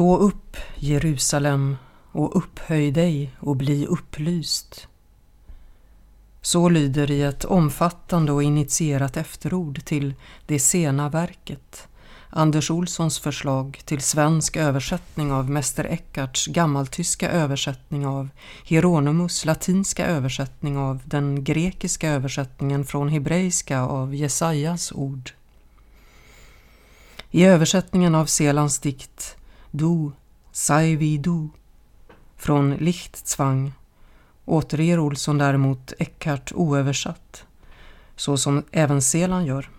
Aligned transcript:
Stå 0.00 0.16
upp, 0.16 0.56
Jerusalem, 0.76 1.76
och 2.12 2.36
upphöj 2.36 2.90
dig 2.90 3.30
och 3.40 3.56
bli 3.56 3.86
upplyst. 3.86 4.88
Så 6.42 6.68
lyder 6.68 7.10
i 7.10 7.22
ett 7.22 7.44
omfattande 7.44 8.32
och 8.32 8.42
initierat 8.42 9.16
efterord 9.16 9.84
till 9.84 10.14
det 10.46 10.58
sena 10.58 11.08
verket 11.08 11.88
Anders 12.30 12.70
Olssons 12.70 13.18
förslag 13.18 13.80
till 13.84 14.00
svensk 14.00 14.56
översättning 14.56 15.32
av 15.32 15.50
Mäster 15.50 15.84
Eckarts 15.84 16.46
gammaltyska 16.46 17.30
översättning 17.30 18.06
av 18.06 18.28
Hieronymus 18.64 19.44
latinska 19.44 20.06
översättning 20.06 20.78
av 20.78 21.02
den 21.04 21.44
grekiska 21.44 22.10
översättningen 22.10 22.84
från 22.84 23.08
hebreiska 23.08 23.80
av 23.80 24.14
Jesajas 24.14 24.92
ord. 24.92 25.30
I 27.30 27.44
översättningen 27.44 28.14
av 28.14 28.26
Selans 28.26 28.78
dikt 28.78 29.36
du, 29.70 30.12
sei 30.52 30.96
wie 30.96 31.18
du 31.18 31.48
från 32.36 32.74
Lichtzwang 32.74 33.72
återger 34.44 34.98
Olsson 34.98 35.38
däremot 35.38 35.92
Eckhart 35.98 36.52
oöversatt, 36.54 37.44
så 38.16 38.36
som 38.36 38.62
även 38.70 39.02
Selan 39.02 39.44
gör. 39.46 39.70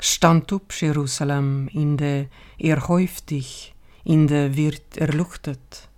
Stand 0.00 0.52
upp 0.52 0.82
Jerusalem 0.82 1.68
in 1.72 1.96
de 1.96 2.28
erhäuftig, 2.58 3.74
in 4.02 4.26
de 4.26 4.48
wird 4.48 4.96
erluchtet. 4.96 5.88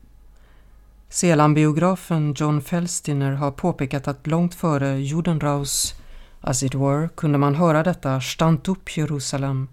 Selan-biografen 1.08 2.34
John 2.34 2.60
Felstiner 2.60 3.32
har 3.32 3.50
påpekat 3.50 4.08
att 4.08 4.26
långt 4.26 4.54
före 4.54 4.98
Judenraus 4.98 5.94
As 6.40 6.62
it 6.62 6.74
were 6.74 7.08
kunde 7.08 7.38
man 7.38 7.54
höra 7.54 7.82
detta 7.82 8.20
Stand 8.20 8.68
upp 8.68 8.96
Jerusalem, 8.96 9.68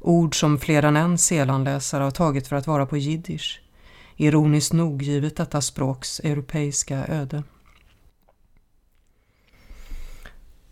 ord 0.00 0.40
som 0.40 0.58
fler 0.58 0.82
än 0.82 0.96
en 0.96 1.18
Selanläsare 1.18 2.02
har 2.04 2.10
tagit 2.10 2.48
för 2.48 2.56
att 2.56 2.66
vara 2.66 2.86
på 2.86 2.96
jiddisch 2.96 3.62
ironiskt 4.16 4.72
nog 4.72 5.02
givet 5.02 5.36
detta 5.36 5.60
språks 5.60 6.20
europeiska 6.20 7.06
öde. 7.06 7.42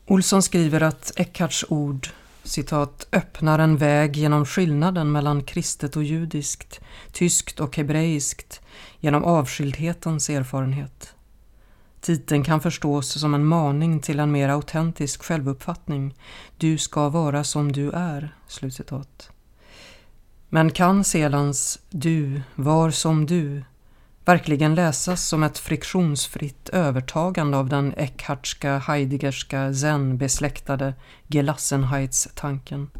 Olsson 0.06 0.42
skriver 0.42 0.80
att 0.80 1.12
Eckharts 1.16 1.64
ord 1.68 2.08
citat, 2.42 3.06
öppnar 3.12 3.58
en 3.58 3.76
väg 3.76 4.16
genom 4.16 4.46
skillnaden 4.46 5.12
mellan 5.12 5.42
kristet 5.42 5.96
och 5.96 6.04
judiskt, 6.04 6.80
tyskt 7.12 7.60
och 7.60 7.76
hebreiskt, 7.76 8.60
genom 9.00 9.24
avskildhetens 9.24 10.30
erfarenhet. 10.30 11.13
Titeln 12.04 12.44
kan 12.44 12.60
förstås 12.60 13.20
som 13.20 13.34
en 13.34 13.46
maning 13.46 14.00
till 14.00 14.20
en 14.20 14.32
mer 14.32 14.48
autentisk 14.48 15.22
självuppfattning. 15.22 16.14
Du 16.56 16.78
ska 16.78 17.08
vara 17.08 17.44
som 17.44 17.72
du 17.72 17.90
är. 17.90 18.34
Slutcitat. 18.46 19.30
Men 20.48 20.70
kan 20.70 21.04
Selans 21.04 21.78
Du 21.90 22.42
var 22.54 22.90
som 22.90 23.26
du 23.26 23.64
verkligen 24.24 24.74
läsas 24.74 25.28
som 25.28 25.42
ett 25.42 25.58
friktionsfritt 25.58 26.68
övertagande 26.68 27.56
av 27.56 27.68
den 27.68 27.94
Eckhartska, 27.96 28.78
Heideggerska, 28.78 29.74
zen-besläktade 29.74 30.94
Gelassenheitstanken? 31.26 32.90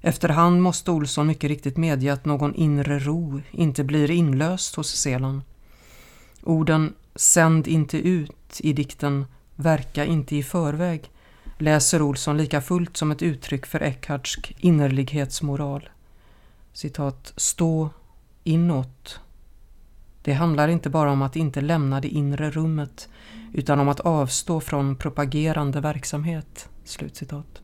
Efterhand 0.00 0.62
måste 0.62 0.90
Olsson 0.90 1.26
mycket 1.26 1.50
riktigt 1.50 1.76
medge 1.76 2.12
att 2.12 2.24
någon 2.24 2.54
inre 2.54 2.98
ro 2.98 3.40
inte 3.50 3.84
blir 3.84 4.10
inlöst 4.10 4.74
hos 4.74 4.88
Selan. 4.88 5.42
Orden 6.42 6.94
”sänd 7.18 7.68
inte 7.68 7.98
ut” 7.98 8.60
i 8.60 8.72
dikten 8.72 9.26
”verka 9.56 10.04
inte 10.04 10.36
i 10.36 10.42
förväg” 10.42 11.10
läser 11.58 12.02
Olsson 12.02 12.36
lika 12.36 12.60
fullt 12.60 12.96
som 12.96 13.10
ett 13.10 13.22
uttryck 13.22 13.66
för 13.66 13.82
Eckhartsk 13.82 14.56
innerlighetsmoral. 14.58 15.88
Citat, 16.72 17.32
stå 17.36 17.90
inåt. 18.44 19.20
Det 20.22 20.32
handlar 20.32 20.68
inte 20.68 20.90
bara 20.90 21.12
om 21.12 21.22
att 21.22 21.36
inte 21.36 21.60
lämna 21.60 22.00
det 22.00 22.08
inre 22.08 22.50
rummet 22.50 23.08
utan 23.52 23.80
om 23.80 23.88
att 23.88 24.00
avstå 24.00 24.60
från 24.60 24.96
propagerande 24.96 25.80
verksamhet. 25.80 26.68
Slutcitat. 26.84 27.62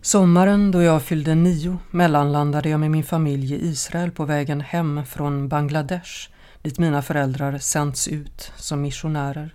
Sommaren 0.00 0.70
då 0.70 0.82
jag 0.82 1.02
fyllde 1.02 1.34
nio 1.34 1.78
mellanlandade 1.90 2.68
jag 2.68 2.80
med 2.80 2.90
min 2.90 3.04
familj 3.04 3.54
i 3.54 3.66
Israel 3.66 4.10
på 4.10 4.24
vägen 4.24 4.60
hem 4.60 5.06
från 5.06 5.48
Bangladesh 5.48 6.30
dit 6.62 6.78
mina 6.78 7.02
föräldrar 7.02 7.58
sänts 7.58 8.08
ut 8.08 8.52
som 8.56 8.80
missionärer. 8.80 9.54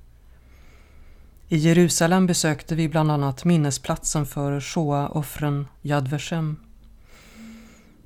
I 1.49 1.57
Jerusalem 1.57 2.27
besökte 2.27 2.75
vi 2.75 2.89
bland 2.89 3.11
annat 3.11 3.45
minnesplatsen 3.45 4.25
för 4.25 4.59
Shoa-offren 4.59 5.67
Yad 5.81 6.07
Vashem. 6.07 6.57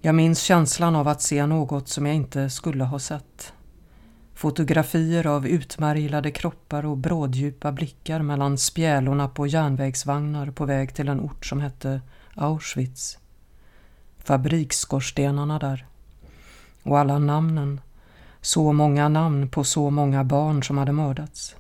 Jag 0.01 0.15
minns 0.15 0.41
känslan 0.41 0.95
av 0.95 1.07
att 1.07 1.21
se 1.21 1.45
något 1.45 1.89
som 1.89 2.05
jag 2.05 2.15
inte 2.15 2.49
skulle 2.49 2.83
ha 2.83 2.99
sett. 2.99 3.53
Fotografier 4.33 5.27
av 5.27 5.47
utmärglade 5.47 6.31
kroppar 6.31 6.85
och 6.85 6.97
bråddjupa 6.97 7.71
blickar 7.71 8.21
mellan 8.21 8.57
spjälorna 8.57 9.27
på 9.29 9.47
järnvägsvagnar 9.47 10.51
på 10.51 10.65
väg 10.65 10.95
till 10.95 11.07
en 11.07 11.19
ort 11.19 11.45
som 11.45 11.61
hette 11.61 12.01
Auschwitz. 12.35 13.17
Fabriksskorstenarna 14.17 15.59
där. 15.59 15.85
Och 16.83 16.99
alla 16.99 17.19
namnen. 17.19 17.81
Så 18.41 18.73
många 18.73 19.09
namn 19.09 19.49
på 19.49 19.63
så 19.63 19.89
många 19.89 20.23
barn 20.23 20.63
som 20.63 20.77
hade 20.77 20.91
mördats. 20.91 21.55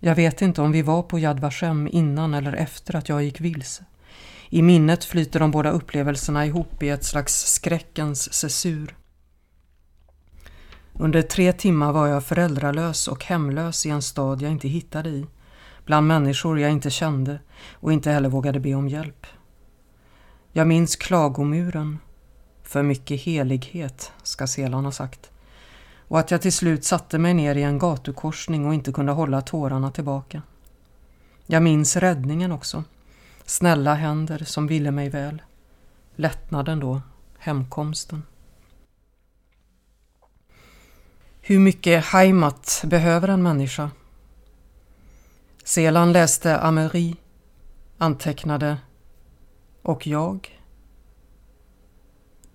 Jag 0.00 0.14
vet 0.14 0.42
inte 0.42 0.62
om 0.62 0.72
vi 0.72 0.82
var 0.82 1.02
på 1.02 1.18
Yad 1.18 1.40
Vashem 1.40 1.88
innan 1.92 2.34
eller 2.34 2.52
efter 2.52 2.96
att 2.96 3.08
jag 3.08 3.24
gick 3.24 3.40
vilse. 3.40 3.84
I 4.48 4.62
minnet 4.62 5.04
flyter 5.04 5.40
de 5.40 5.50
båda 5.50 5.70
upplevelserna 5.70 6.46
ihop 6.46 6.82
i 6.82 6.88
ett 6.88 7.04
slags 7.04 7.46
skräckens 7.46 8.34
cesur. 8.34 8.96
Under 10.92 11.22
tre 11.22 11.52
timmar 11.52 11.92
var 11.92 12.06
jag 12.06 12.24
föräldralös 12.24 13.08
och 13.08 13.24
hemlös 13.24 13.86
i 13.86 13.90
en 13.90 14.02
stad 14.02 14.42
jag 14.42 14.50
inte 14.50 14.68
hittade 14.68 15.08
i, 15.08 15.26
bland 15.84 16.06
människor 16.06 16.60
jag 16.60 16.70
inte 16.72 16.90
kände 16.90 17.38
och 17.72 17.92
inte 17.92 18.10
heller 18.10 18.28
vågade 18.28 18.60
be 18.60 18.74
om 18.74 18.88
hjälp. 18.88 19.26
Jag 20.52 20.66
minns 20.66 20.96
klagomuren. 20.96 21.98
För 22.66 22.82
mycket 22.82 23.20
helighet, 23.20 24.12
ska 24.22 24.46
Selan 24.46 24.84
ha 24.84 24.92
sagt 24.92 25.30
och 26.08 26.18
att 26.18 26.30
jag 26.30 26.42
till 26.42 26.52
slut 26.52 26.84
satte 26.84 27.18
mig 27.18 27.34
ner 27.34 27.54
i 27.54 27.62
en 27.62 27.78
gatukorsning 27.78 28.66
och 28.66 28.74
inte 28.74 28.92
kunde 28.92 29.12
hålla 29.12 29.40
tårarna 29.40 29.90
tillbaka. 29.90 30.42
Jag 31.46 31.62
minns 31.62 31.96
räddningen 31.96 32.52
också. 32.52 32.84
Snälla 33.44 33.94
händer 33.94 34.38
som 34.38 34.66
ville 34.66 34.90
mig 34.90 35.08
väl. 35.08 35.42
Lättnaden 36.16 36.80
då, 36.80 37.02
hemkomsten. 37.38 38.22
Hur 41.40 41.58
mycket 41.58 42.04
heimat 42.04 42.82
behöver 42.86 43.28
en 43.28 43.42
människa? 43.42 43.90
Selan 45.64 46.12
läste 46.12 46.58
Amelie, 46.58 47.16
antecknade 47.98 48.78
och 49.82 50.06
jag 50.06 50.55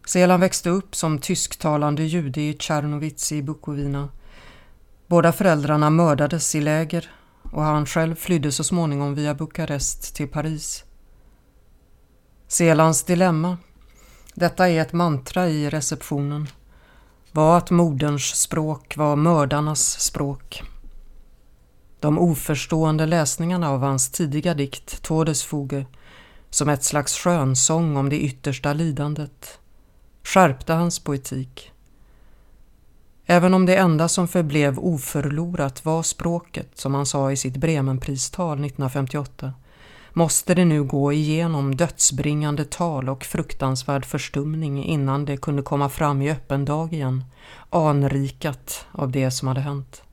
Selan 0.05 0.39
växte 0.39 0.69
upp 0.69 0.95
som 0.95 1.19
tysktalande 1.19 2.03
jude 2.03 2.41
i 2.41 2.57
Tjernowitz 2.59 3.31
i 3.31 3.43
Bukovina. 3.43 4.09
Båda 5.07 5.31
föräldrarna 5.31 5.89
mördades 5.89 6.55
i 6.55 6.61
läger 6.61 7.11
och 7.51 7.63
han 7.63 7.85
själv 7.85 8.15
flydde 8.15 8.51
så 8.51 8.63
småningom 8.63 9.15
via 9.15 9.33
Bukarest 9.33 10.15
till 10.15 10.27
Paris. 10.27 10.83
Selans 12.47 13.03
dilemma, 13.03 13.57
detta 14.33 14.69
är 14.69 14.81
ett 14.81 14.93
mantra 14.93 15.49
i 15.49 15.69
receptionen, 15.69 16.47
var 17.31 17.57
att 17.57 17.69
moderns 17.69 18.41
språk 18.41 18.97
var 18.97 19.15
mördarnas 19.15 19.99
språk. 19.99 20.63
De 21.99 22.19
oförstående 22.19 23.05
läsningarna 23.05 23.69
av 23.69 23.81
hans 23.81 24.11
tidiga 24.11 24.53
dikt 24.53 25.01
Todesfuge 25.01 25.85
som 26.49 26.69
ett 26.69 26.83
slags 26.83 27.17
skönsång 27.17 27.97
om 27.97 28.09
det 28.09 28.19
yttersta 28.19 28.73
lidandet 28.73 29.60
skärpte 30.23 30.73
hans 30.73 30.99
poetik. 30.99 31.71
Även 33.25 33.53
om 33.53 33.65
det 33.65 33.75
enda 33.75 34.07
som 34.07 34.27
förblev 34.27 34.79
oförlorat 34.79 35.85
var 35.85 36.03
språket, 36.03 36.67
som 36.73 36.93
han 36.93 37.05
sa 37.05 37.31
i 37.31 37.37
sitt 37.37 37.57
Bremenpristal 37.57 38.65
1958, 38.65 39.53
måste 40.13 40.55
det 40.55 40.65
nu 40.65 40.83
gå 40.83 41.13
igenom 41.13 41.75
dödsbringande 41.75 42.65
tal 42.65 43.09
och 43.09 43.23
fruktansvärd 43.23 44.05
förstumning 44.05 44.83
innan 44.83 45.25
det 45.25 45.37
kunde 45.37 45.61
komma 45.61 45.89
fram 45.89 46.21
i 46.21 46.31
öppen 46.31 46.65
dag 46.65 46.93
igen, 46.93 47.23
anrikat 47.69 48.85
av 48.91 49.11
det 49.11 49.31
som 49.31 49.47
hade 49.47 49.61
hänt. 49.61 50.03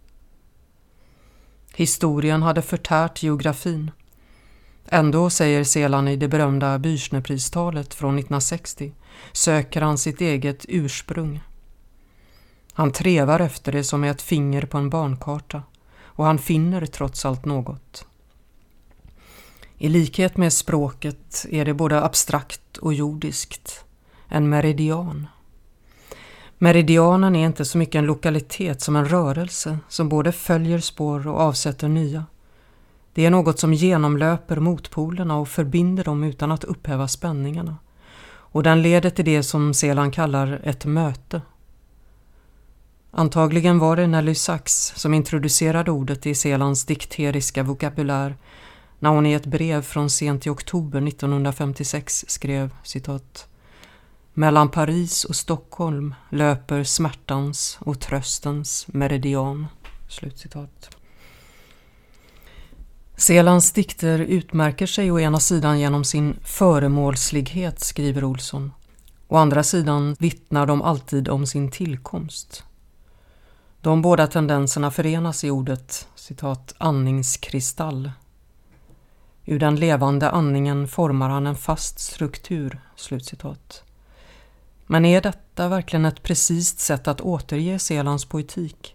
Historien 1.74 2.42
hade 2.42 2.62
förtärt 2.62 3.22
geografin. 3.22 3.90
Ändå 4.88 5.30
säger 5.30 5.64
Selan 5.64 6.08
i 6.08 6.16
det 6.16 6.28
berömda 6.28 6.78
Bürstnerpristalet 6.78 7.94
från 7.94 8.14
1960 8.14 8.92
söker 9.32 9.80
han 9.80 9.98
sitt 9.98 10.20
eget 10.20 10.64
ursprung. 10.68 11.40
Han 12.72 12.92
trevar 12.92 13.40
efter 13.40 13.72
det 13.72 13.84
som 13.84 14.00
med 14.00 14.10
ett 14.10 14.22
finger 14.22 14.62
på 14.62 14.78
en 14.78 14.90
barnkarta 14.90 15.62
och 16.02 16.24
han 16.24 16.38
finner 16.38 16.86
trots 16.86 17.24
allt 17.24 17.44
något. 17.44 18.06
I 19.78 19.88
likhet 19.88 20.36
med 20.36 20.52
språket 20.52 21.46
är 21.50 21.64
det 21.64 21.74
både 21.74 22.02
abstrakt 22.02 22.76
och 22.76 22.94
jordiskt. 22.94 23.84
en 24.28 24.48
meridian. 24.48 25.26
Meridianen 26.58 27.36
är 27.36 27.46
inte 27.46 27.64
så 27.64 27.78
mycket 27.78 27.94
en 27.94 28.06
lokalitet 28.06 28.80
som 28.80 28.96
en 28.96 29.08
rörelse 29.08 29.78
som 29.88 30.08
både 30.08 30.32
följer 30.32 30.78
spår 30.78 31.28
och 31.28 31.40
avsätter 31.40 31.88
nya. 31.88 32.24
Det 33.12 33.26
är 33.26 33.30
något 33.30 33.58
som 33.58 33.74
genomlöper 33.74 34.56
motpolerna 34.56 35.36
och 35.36 35.48
förbinder 35.48 36.04
dem 36.04 36.24
utan 36.24 36.52
att 36.52 36.64
upphäva 36.64 37.08
spänningarna. 37.08 37.76
Och 38.52 38.62
den 38.62 38.82
leder 38.82 39.10
till 39.10 39.24
det 39.24 39.42
som 39.42 39.74
Selan 39.74 40.10
kallar 40.10 40.60
ett 40.64 40.84
möte. 40.84 41.42
Antagligen 43.10 43.78
var 43.78 43.96
det 43.96 44.06
Nelly 44.06 44.34
Sachs 44.34 44.92
som 44.96 45.14
introducerade 45.14 45.90
ordet 45.90 46.26
i 46.26 46.34
Selans 46.34 46.84
dikteriska 46.84 47.62
vokabulär 47.62 48.36
när 48.98 49.10
hon 49.10 49.26
i 49.26 49.32
ett 49.32 49.46
brev 49.46 49.82
från 49.82 50.10
sent 50.10 50.46
i 50.46 50.50
oktober 50.50 51.08
1956 51.08 52.24
skrev 52.28 52.74
citat 52.82 53.48
Mellan 54.34 54.68
Paris 54.68 55.24
och 55.24 55.36
Stockholm 55.36 56.14
löper 56.30 56.84
smärtans 56.84 57.78
och 57.80 58.00
tröstens 58.00 58.86
meridian. 58.88 59.66
Slutcitat. 60.08 60.97
Selans 63.20 63.72
dikter 63.72 64.18
utmärker 64.18 64.86
sig 64.86 65.10
å 65.10 65.20
ena 65.20 65.40
sidan 65.40 65.80
genom 65.80 66.04
sin 66.04 66.36
föremålslighet, 66.44 67.80
skriver 67.80 68.24
Olsson. 68.24 68.72
Å 69.28 69.36
andra 69.36 69.62
sidan 69.62 70.16
vittnar 70.18 70.66
de 70.66 70.82
alltid 70.82 71.28
om 71.28 71.46
sin 71.46 71.70
tillkomst. 71.70 72.64
De 73.80 74.02
båda 74.02 74.26
tendenserna 74.26 74.90
förenas 74.90 75.44
i 75.44 75.50
ordet 75.50 76.08
citat, 76.14 76.74
andningskristall. 76.78 78.10
Ur 79.44 79.58
den 79.58 79.76
levande 79.76 80.30
andningen 80.30 80.88
formar 80.88 81.28
han 81.28 81.46
en 81.46 81.56
fast 81.56 81.98
struktur. 81.98 82.80
Slutcitat. 82.96 83.82
Men 84.86 85.04
är 85.04 85.20
detta 85.20 85.68
verkligen 85.68 86.04
ett 86.04 86.22
precist 86.22 86.78
sätt 86.78 87.08
att 87.08 87.20
återge 87.20 87.78
Selans 87.78 88.24
poetik? 88.24 88.94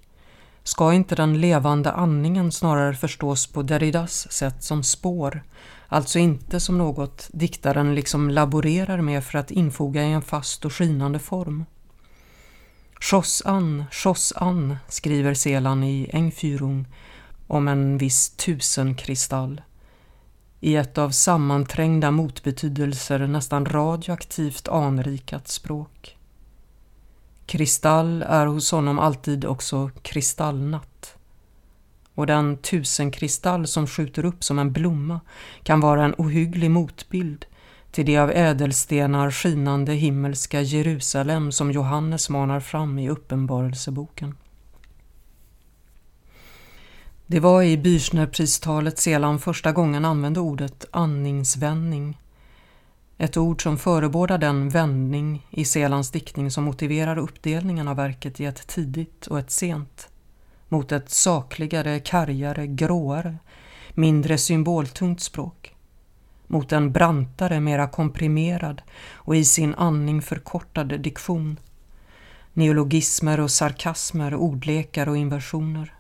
Ska 0.64 0.94
inte 0.94 1.16
den 1.16 1.42
levande 1.42 1.92
andningen 1.92 2.52
snarare 2.52 2.96
förstås 2.96 3.48
på 3.48 3.62
Derridas 3.62 4.32
sätt 4.32 4.64
som 4.64 4.84
spår, 4.84 5.44
alltså 5.88 6.20
inte 6.20 6.60
som 6.60 6.78
något 6.78 7.30
diktaren 7.34 7.96
liksom 7.96 8.30
laborerar 8.30 9.02
med 9.02 9.24
för 9.24 9.38
att 9.38 9.52
infoga 9.52 10.04
i 10.04 10.12
en 10.12 10.22
fast 10.22 10.66
och 10.66 10.74
skinande 10.74 11.20
form? 11.20 11.66
Schoss 13.00 13.42
an, 13.46 13.84
schoss 13.92 14.34
an, 14.36 14.78
skriver 14.88 15.34
Selan 15.34 15.84
i 15.84 16.10
Engfyrung 16.14 16.88
om 17.48 17.68
en 17.68 17.98
viss 17.98 18.30
tusenkristall. 18.30 19.62
I 20.60 20.76
ett 20.76 20.98
av 20.98 21.10
sammanträngda 21.10 22.12
motbetydelser 22.12 23.28
nästan 23.28 23.66
radioaktivt 23.66 24.68
anrikat 24.68 25.48
språk. 25.48 26.18
Kristall 27.46 28.22
är 28.22 28.46
hos 28.46 28.72
honom 28.72 29.00
alltid 29.00 29.46
också 29.46 29.92
kristallnatt. 30.02 31.16
Och 32.16 32.28
den 32.28 32.58
tusenkristall 32.58 33.68
som 33.68 33.88
skjuter 33.88 34.26
upp 34.26 34.44
som 34.44 34.60
en 34.60 34.72
blomma 34.72 35.20
kan 35.64 35.80
vara 35.80 36.06
en 36.06 36.16
ohygglig 36.18 36.72
motbild 36.72 37.46
till 37.92 38.06
det 38.06 38.18
av 38.18 38.32
ädelstenar 38.32 39.32
skinande 39.32 39.94
himmelska 39.94 40.62
Jerusalem 40.62 41.52
som 41.52 41.72
Johannes 41.72 42.30
manar 42.30 42.60
fram 42.60 43.00
i 43.00 43.10
Uppenbarelseboken. 43.10 44.36
Det 47.26 47.40
var 47.40 47.64
i 47.64 47.78
Büchnerpristalet 47.78 49.00
Selan 49.00 49.40
första 49.40 49.72
gången 49.72 50.06
använde 50.06 50.40
ordet 50.40 50.86
andningsvändning. 50.92 52.18
Ett 53.18 53.38
ord 53.38 53.64
som 53.64 53.78
förebådar 53.78 54.38
den 54.38 54.70
vändning 54.70 55.48
i 55.50 55.66
Selans 55.66 56.12
diktning 56.12 56.52
som 56.52 56.64
motiverar 56.64 57.18
uppdelningen 57.18 57.88
av 57.88 57.96
verket 57.96 58.40
i 58.40 58.46
ett 58.46 58.68
tidigt 58.68 59.28
och 59.28 59.40
ett 59.40 59.52
sent. 59.52 60.10
Mot 60.70 60.92
ett 60.92 61.10
sakligare, 61.10 62.00
kargare, 62.00 62.68
gråare, 62.68 63.38
mindre 63.94 64.38
symboltungt 64.38 65.22
språk 65.22 65.74
mot 66.54 66.72
en 66.72 66.92
brantare, 66.92 67.60
mera 67.60 67.88
komprimerad 67.88 68.82
och 69.14 69.36
i 69.36 69.46
sin 69.46 69.76
andning 69.76 70.22
förkortad 70.22 70.88
diktion. 70.88 71.60
Neologismer 72.54 73.40
och 73.40 73.52
sarkasmer, 73.52 74.36
ordlekar 74.36 75.10
och 75.10 75.18
inversioner. 75.18 75.94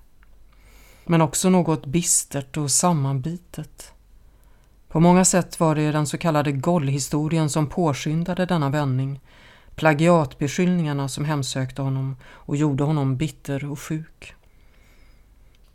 Men 1.06 1.21
också 1.21 1.50
något 1.50 1.86
bistert 1.86 2.57
och 2.57 2.71
sammanbitet. 2.71 3.94
På 4.93 4.99
många 4.99 5.25
sätt 5.25 5.59
var 5.59 5.75
det 5.75 5.91
den 5.91 6.07
så 6.07 6.17
kallade 6.17 6.51
gollhistorien 6.51 7.49
som 7.49 7.69
påskyndade 7.69 8.45
denna 8.45 8.69
vändning, 8.69 9.19
plagiatbeskyllningarna 9.75 11.09
som 11.09 11.25
hemsökte 11.25 11.81
honom 11.81 12.15
och 12.25 12.55
gjorde 12.55 12.83
honom 12.83 13.17
bitter 13.17 13.71
och 13.71 13.79
sjuk. 13.79 14.33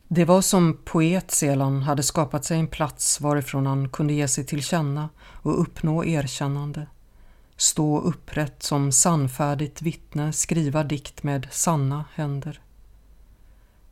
Det 0.08 0.24
var 0.24 0.40
som 0.40 0.78
poet 0.84 1.30
Selan 1.30 1.82
hade 1.82 2.02
skapat 2.02 2.44
sig 2.44 2.58
en 2.58 2.66
plats 2.66 3.20
varifrån 3.20 3.66
han 3.66 3.88
kunde 3.88 4.12
ge 4.12 4.28
sig 4.28 4.44
till 4.44 4.62
känna 4.62 5.08
och 5.18 5.60
uppnå 5.60 6.04
erkännande. 6.04 6.86
Stå 7.56 8.00
upprätt 8.00 8.62
som 8.62 8.92
sannfärdigt 8.92 9.82
vittne, 9.82 10.32
skriva 10.32 10.84
dikt 10.84 11.22
med 11.22 11.48
sanna 11.50 12.04
händer. 12.14 12.60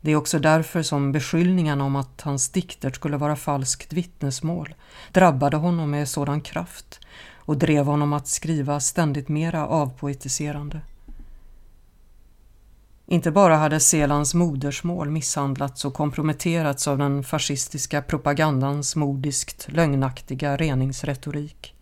Det 0.06 0.12
är 0.12 0.16
också 0.16 0.38
därför 0.38 0.82
som 0.82 1.12
beskyllningarna 1.12 1.84
om 1.84 1.96
att 1.96 2.20
hans 2.20 2.48
dikter 2.48 2.90
skulle 2.90 3.16
vara 3.16 3.36
falskt 3.36 3.92
vittnesmål 3.92 4.74
drabbade 5.12 5.56
honom 5.56 5.90
med 5.90 6.08
sådan 6.08 6.40
kraft 6.40 7.00
och 7.34 7.56
drev 7.56 7.84
honom 7.84 8.12
att 8.12 8.28
skriva 8.28 8.80
ständigt 8.80 9.28
mera 9.28 9.66
avpoetiserande. 9.66 10.80
Inte 13.06 13.30
bara 13.30 13.56
hade 13.56 13.80
Selans 13.80 14.34
modersmål 14.34 15.10
misshandlats 15.10 15.84
och 15.84 15.94
komprometterats 15.94 16.88
av 16.88 16.98
den 16.98 17.24
fascistiska 17.24 18.02
propagandans 18.02 18.96
modiskt 18.96 19.68
lögnaktiga 19.68 20.56
reningsretorik. 20.56 21.74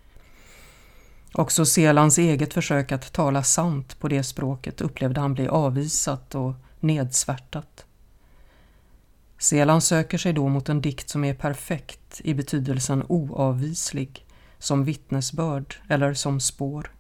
Också 1.33 1.67
Selans 1.67 2.19
eget 2.19 2.55
försök 2.55 2.93
att 2.93 3.13
tala 3.13 3.43
sant 3.43 4.01
på 4.01 4.09
det 4.09 4.23
språket 4.23 4.81
upplevde 4.81 5.21
han 5.21 5.35
bli 5.35 5.49
avvisat 5.49 6.35
och 6.35 6.53
nedsvärtat. 6.81 7.84
Selan 9.45 9.81
söker 9.81 10.19
sig 10.19 10.33
då 10.33 10.49
mot 10.49 10.69
en 10.69 10.81
dikt 10.81 11.09
som 11.09 11.25
är 11.25 11.35
perfekt 11.35 12.21
i 12.25 12.35
betydelsen 12.35 13.05
oavvislig, 13.09 14.27
som 14.59 14.85
vittnesbörd 14.85 15.77
eller 15.89 16.15
som 16.15 16.41
spår. 16.41 16.93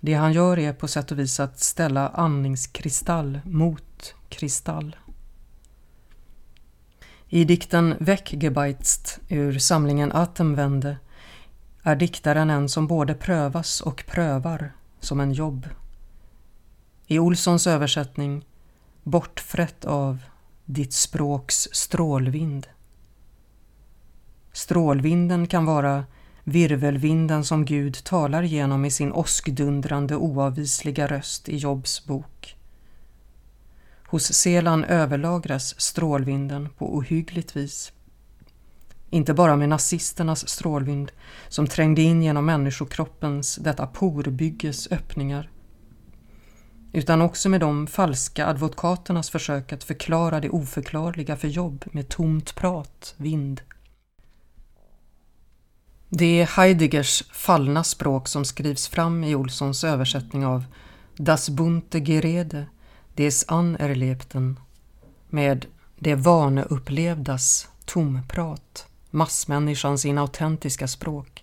Det 0.00 0.14
han 0.14 0.32
gör 0.32 0.58
är 0.58 0.72
på 0.72 0.88
sätt 0.88 1.10
och 1.12 1.18
vis 1.18 1.40
att 1.40 1.60
ställa 1.60 2.08
andningskristall 2.08 3.40
mot 3.44 4.14
kristall. 4.28 4.96
I 7.28 7.44
dikten 7.44 7.94
Weggebeitzt 7.98 9.18
ur 9.28 9.58
samlingen 9.58 10.12
Atemwende 10.12 10.96
är 11.82 11.96
diktaren 11.96 12.50
en 12.50 12.68
som 12.68 12.86
både 12.86 13.14
prövas 13.14 13.80
och 13.80 14.04
prövar 14.06 14.72
som 15.00 15.20
en 15.20 15.32
jobb. 15.32 15.68
I 17.06 17.18
Olssons 17.18 17.66
översättning 17.66 18.44
Bortfrätt 19.02 19.84
av 19.84 20.18
ditt 20.66 20.92
språks 20.92 21.68
strålvind. 21.72 22.66
Strålvinden 24.52 25.46
kan 25.46 25.64
vara 25.64 26.04
virvelvinden 26.44 27.44
som 27.44 27.64
Gud 27.64 28.04
talar 28.04 28.42
genom 28.42 28.84
i 28.84 28.90
sin 28.90 29.12
åskdundrande 29.12 30.16
oavvisliga 30.16 31.06
röst 31.06 31.48
i 31.48 31.56
Jobs 31.56 32.06
bok. 32.06 32.56
Hos 34.06 34.32
Selan 34.32 34.84
överlagras 34.84 35.80
strålvinden 35.80 36.68
på 36.78 36.96
ohyggligt 36.96 37.56
vis. 37.56 37.92
Inte 39.10 39.34
bara 39.34 39.56
med 39.56 39.68
nazisternas 39.68 40.48
strålvind 40.48 41.12
som 41.48 41.66
trängde 41.66 42.02
in 42.02 42.22
genom 42.22 42.46
människokroppens, 42.46 43.56
detta 43.56 43.86
porbygges 43.86 44.92
öppningar 44.92 45.50
utan 46.96 47.22
också 47.22 47.48
med 47.48 47.60
de 47.60 47.86
falska 47.86 48.46
advokaternas 48.46 49.30
försök 49.30 49.72
att 49.72 49.84
förklara 49.84 50.40
det 50.40 50.50
oförklarliga 50.50 51.36
för 51.36 51.48
jobb 51.48 51.84
med 51.92 52.08
tomt 52.08 52.54
prat, 52.54 53.14
vind 53.16 53.60
det 56.08 56.40
är 56.40 56.46
Heideggers 56.46 57.22
fallna 57.32 57.84
språk 57.84 58.28
som 58.28 58.44
skrivs 58.44 58.88
fram 58.88 59.24
i 59.24 59.34
Olssons 59.34 59.84
översättning 59.84 60.46
av 60.46 60.64
Das 61.16 61.50
bunte 61.50 61.98
Gerede, 61.98 62.66
des 63.14 63.44
Anerlebten 63.48 64.60
med 65.28 65.66
det 65.98 66.14
vaneupplevdas 66.14 67.68
tomprat, 67.84 68.86
massmänniskans 69.10 70.04
inautentiska 70.04 70.88
språk. 70.88 71.35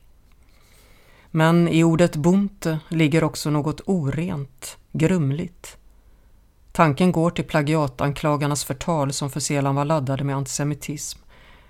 Men 1.35 1.67
i 1.67 1.83
ordet 1.83 2.15
bunte 2.15 2.79
ligger 2.89 3.23
också 3.23 3.49
något 3.49 3.81
orent, 3.85 4.77
grumligt. 4.91 5.77
Tanken 6.71 7.11
går 7.11 7.29
till 7.29 7.45
plagiatanklagarnas 7.45 8.63
förtal 8.63 9.13
som 9.13 9.29
för 9.29 9.39
Selan 9.39 9.75
var 9.75 9.85
laddade 9.85 10.23
med 10.23 10.35
antisemitism. 10.35 11.19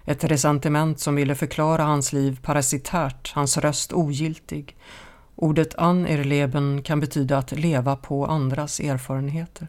Ett 0.05 0.23
resentiment 0.23 0.99
som 0.99 1.15
ville 1.15 1.35
förklara 1.35 1.83
hans 1.83 2.13
liv 2.13 2.39
parasitärt, 2.41 3.31
hans 3.35 3.57
röst 3.57 3.93
ogiltig 3.93 4.75
Ordet 5.35 5.75
anerleben 5.75 6.81
kan 6.81 6.99
betyda 6.99 7.37
att 7.37 7.51
leva 7.51 7.95
på 7.95 8.25
andras 8.25 8.79
erfarenheter. 8.79 9.67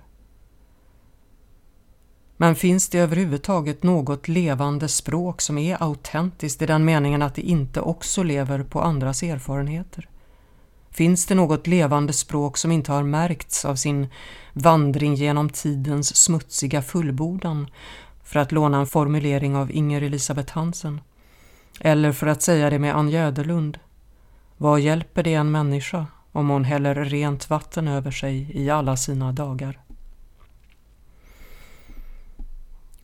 Men 2.44 2.54
finns 2.54 2.88
det 2.88 2.98
överhuvudtaget 2.98 3.82
något 3.82 4.28
levande 4.28 4.88
språk 4.88 5.40
som 5.40 5.58
är 5.58 5.82
autentiskt 5.82 6.62
i 6.62 6.66
den 6.66 6.84
meningen 6.84 7.22
att 7.22 7.34
det 7.34 7.42
inte 7.42 7.80
också 7.80 8.22
lever 8.22 8.62
på 8.62 8.80
andras 8.80 9.22
erfarenheter? 9.22 10.08
Finns 10.90 11.26
det 11.26 11.34
något 11.34 11.66
levande 11.66 12.12
språk 12.12 12.56
som 12.56 12.72
inte 12.72 12.92
har 12.92 13.02
märkts 13.02 13.64
av 13.64 13.76
sin 13.76 14.08
vandring 14.52 15.14
genom 15.14 15.50
tidens 15.50 16.16
smutsiga 16.16 16.82
fullbordan, 16.82 17.66
för 18.24 18.40
att 18.40 18.52
låna 18.52 18.78
en 18.78 18.86
formulering 18.86 19.56
av 19.56 19.70
Inger 19.70 20.02
Elisabeth 20.02 20.54
Hansen? 20.54 21.00
Eller 21.80 22.12
för 22.12 22.26
att 22.26 22.42
säga 22.42 22.70
det 22.70 22.78
med 22.78 22.96
Ann 22.96 23.08
Jäderlund? 23.10 23.78
vad 24.56 24.80
hjälper 24.80 25.22
det 25.22 25.34
en 25.34 25.50
människa 25.50 26.06
om 26.32 26.48
hon 26.48 26.64
häller 26.64 26.94
rent 26.94 27.50
vatten 27.50 27.88
över 27.88 28.10
sig 28.10 28.50
i 28.54 28.70
alla 28.70 28.96
sina 28.96 29.32
dagar? 29.32 29.84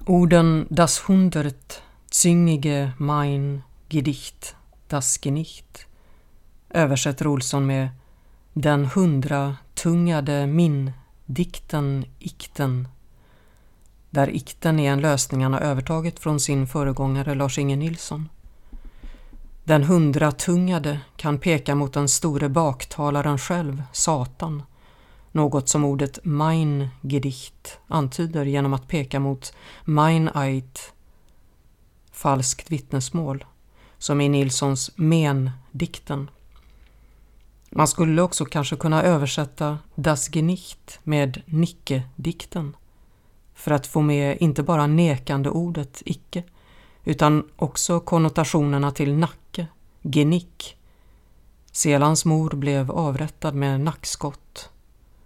Orden 0.06 0.66
Das 0.70 1.08
Hundert 1.08 1.82
Züngige 2.10 2.94
mein 2.98 3.62
Gedicht 3.88 4.56
Das 4.88 5.20
Genicht 5.20 5.86
översätter 6.70 7.26
Olsson 7.26 7.66
med 7.66 7.88
Den 8.54 8.86
hundratungade 8.94 10.46
min 10.46 10.92
dikten 11.26 12.06
ikten 12.18 12.88
där 14.10 14.36
ikten 14.36 14.78
är 14.78 14.92
en 14.92 15.00
lösning 15.00 15.42
han 15.42 15.52
har 15.52 15.60
övertagit 15.60 16.18
från 16.18 16.40
sin 16.40 16.66
föregångare 16.66 17.34
Lars-Inge 17.34 17.76
Nilsson. 17.76 18.28
Den 19.64 19.84
hundratungade 19.84 21.00
kan 21.16 21.38
peka 21.38 21.74
mot 21.74 21.92
den 21.92 22.08
store 22.08 22.48
baktalaren 22.48 23.38
själv, 23.38 23.82
Satan, 23.92 24.62
något 25.32 25.68
som 25.68 25.84
ordet 25.84 26.18
mein 26.22 26.88
Gedicht 27.02 27.78
antyder 27.88 28.44
genom 28.44 28.72
att 28.72 28.88
peka 28.88 29.20
mot 29.20 29.52
mein 29.84 30.30
Eid, 30.34 30.78
falskt 32.12 32.70
vittnesmål, 32.70 33.44
som 33.98 34.20
i 34.20 34.28
Nilssons 34.28 34.90
men-dikten. 34.96 36.30
Man 37.70 37.88
skulle 37.88 38.22
också 38.22 38.44
kanske 38.44 38.76
kunna 38.76 39.02
översätta 39.02 39.78
Das 39.94 40.34
Genicht 40.34 41.00
med 41.02 41.42
Nicke-dikten 41.46 42.76
för 43.54 43.70
att 43.70 43.86
få 43.86 44.00
med 44.00 44.36
inte 44.40 44.62
bara 44.62 44.86
nekande 44.86 45.50
ordet 45.50 46.02
icke 46.04 46.42
utan 47.04 47.48
också 47.56 48.00
konnotationerna 48.00 48.90
till 48.90 49.14
nacke, 49.14 49.66
genick. 50.02 50.76
Selans 51.72 52.24
mor 52.24 52.50
blev 52.50 52.90
avrättad 52.90 53.54
med 53.54 53.80
nackskott 53.80 54.70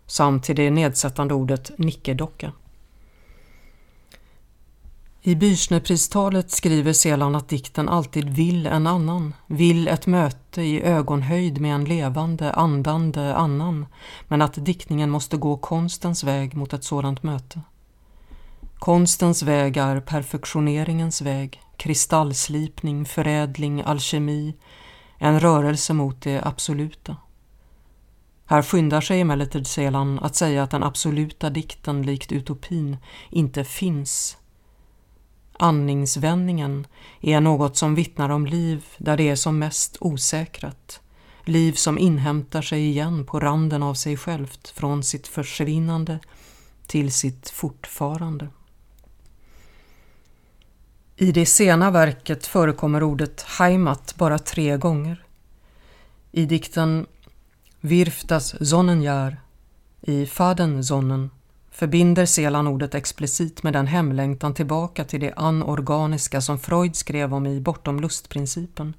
samt 0.07 0.45
till 0.45 0.57
det 0.57 0.71
nedsättande 0.71 1.35
ordet 1.35 1.79
nickedocka. 1.79 2.53
I 5.27 5.35
Bürstnerpristalet 5.35 6.51
skriver 6.51 6.93
Selan 6.93 7.35
att 7.35 7.49
dikten 7.49 7.89
alltid 7.89 8.29
vill 8.29 8.67
en 8.67 8.87
annan, 8.87 9.35
vill 9.47 9.89
ett 9.89 10.07
möte 10.07 10.63
i 10.63 10.83
ögonhöjd 10.83 11.61
med 11.61 11.75
en 11.75 11.85
levande, 11.85 12.53
andande 12.53 13.35
annan, 13.35 13.87
men 14.29 14.43
att 14.43 14.65
diktningen 14.65 15.11
måste 15.11 15.37
gå 15.37 15.57
konstens 15.57 16.25
väg 16.25 16.57
mot 16.57 16.73
ett 16.73 16.85
sådant 16.85 17.23
möte. 17.23 17.61
Konstens 18.79 19.43
väg 19.43 19.77
är 19.77 20.01
perfektioneringens 20.01 21.23
väg, 21.23 21.61
kristallslipning, 21.77 23.05
förädling, 23.05 23.83
alkemi, 23.83 24.55
en 25.19 25.41
rörelse 25.41 25.93
mot 25.93 26.23
det 26.23 26.43
absoluta. 26.45 27.17
Här 28.47 28.63
skyndar 28.63 29.01
sig 29.01 29.21
emellertid 29.21 29.67
Selan 29.67 30.19
att 30.19 30.37
säga 30.37 30.63
att 30.63 30.71
den 30.71 30.83
absoluta 30.83 31.51
dikten 31.51 32.03
likt 32.03 32.33
utopin 32.33 32.97
inte 33.31 33.65
finns. 33.65 34.37
Andningsvändningen 35.59 36.87
är 37.21 37.41
något 37.41 37.77
som 37.77 37.95
vittnar 37.95 38.31
om 38.31 38.47
liv 38.47 38.85
där 38.99 39.17
det 39.17 39.29
är 39.29 39.37
som 39.37 39.59
mest 39.59 39.97
osäkrat. 40.01 41.01
Liv 41.45 41.73
som 41.73 41.99
inhämtar 41.99 42.63
sig 42.63 42.87
igen 42.87 43.27
på 43.27 43.41
randen 43.41 43.83
av 43.83 43.95
sig 43.95 44.17
självt 44.17 44.69
från 44.69 45.03
sitt 45.03 45.27
försvinnande 45.27 46.19
till 46.87 47.13
sitt 47.13 47.51
fortfarande. 47.51 48.49
I 51.17 51.33
det 51.33 51.47
sena 51.47 51.91
verket 51.91 52.47
förekommer 52.47 53.03
ordet 53.03 53.43
Heimat 53.43 54.15
bara 54.17 54.39
tre 54.39 54.77
gånger. 54.77 55.25
I 56.33 56.47
dikten 56.47 57.07
Wirf 57.87 58.25
das 58.25 58.55
Sonnenjahr 58.61 59.37
i 60.01 60.27
Fadensonnen 60.27 61.31
förbinder 61.71 62.27
Selan 62.27 62.67
ordet 62.67 62.95
explicit 62.95 63.63
med 63.63 63.73
den 63.73 63.87
hemlängtan 63.87 64.55
tillbaka 64.55 65.05
till 65.05 65.21
det 65.21 65.33
anorganiska 65.37 66.41
som 66.41 66.59
Freud 66.59 66.97
skrev 66.97 67.35
om 67.35 67.47
i 67.47 67.61
Bortom 67.61 68.01
lustprincipen. 68.01 68.95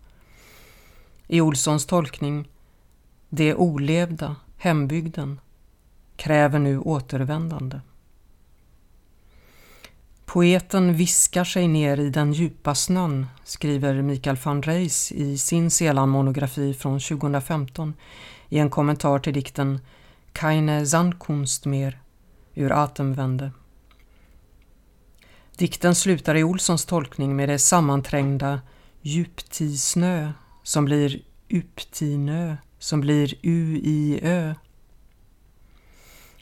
I 1.28 1.42
Olssons 1.42 1.86
tolkning, 1.86 2.48
det 3.30 3.56
olevda, 3.56 4.36
hembygden, 4.58 5.40
kräver 6.16 6.60
nu 6.60 6.80
återvändande. 6.80 7.80
Poeten 10.26 10.94
viskar 10.94 11.44
sig 11.44 11.68
ner 11.68 12.00
i 12.00 12.10
den 12.10 12.34
djupa 12.34 12.76
snön, 12.76 13.28
skriver 13.44 14.02
Mikael 14.02 14.38
van 14.44 14.62
Reis 14.62 15.12
i 15.12 15.38
sin 15.38 15.72
Selan-monografi 15.72 16.74
från 16.74 17.00
2015 17.00 17.94
i 18.50 18.60
en 18.60 18.70
kommentar 18.70 19.20
till 19.20 19.34
dikten 19.34 19.80
Keine 20.34 20.86
Sandkunst 20.86 21.66
mer 21.66 22.00
ur 22.56 22.72
Atemwende. 22.72 23.52
Dikten 25.58 25.96
slutar 25.96 26.36
i 26.36 26.44
Olssons 26.44 26.86
tolkning 26.86 27.36
med 27.36 27.50
det 27.50 27.60
sammanträngda 27.60 28.62
djuptisnö 29.02 30.32
som 30.64 30.86
blir 30.86 31.22
uptinö 31.50 32.56
som 32.80 33.02
blir 33.02 33.34
u-i-ö. 33.42 34.54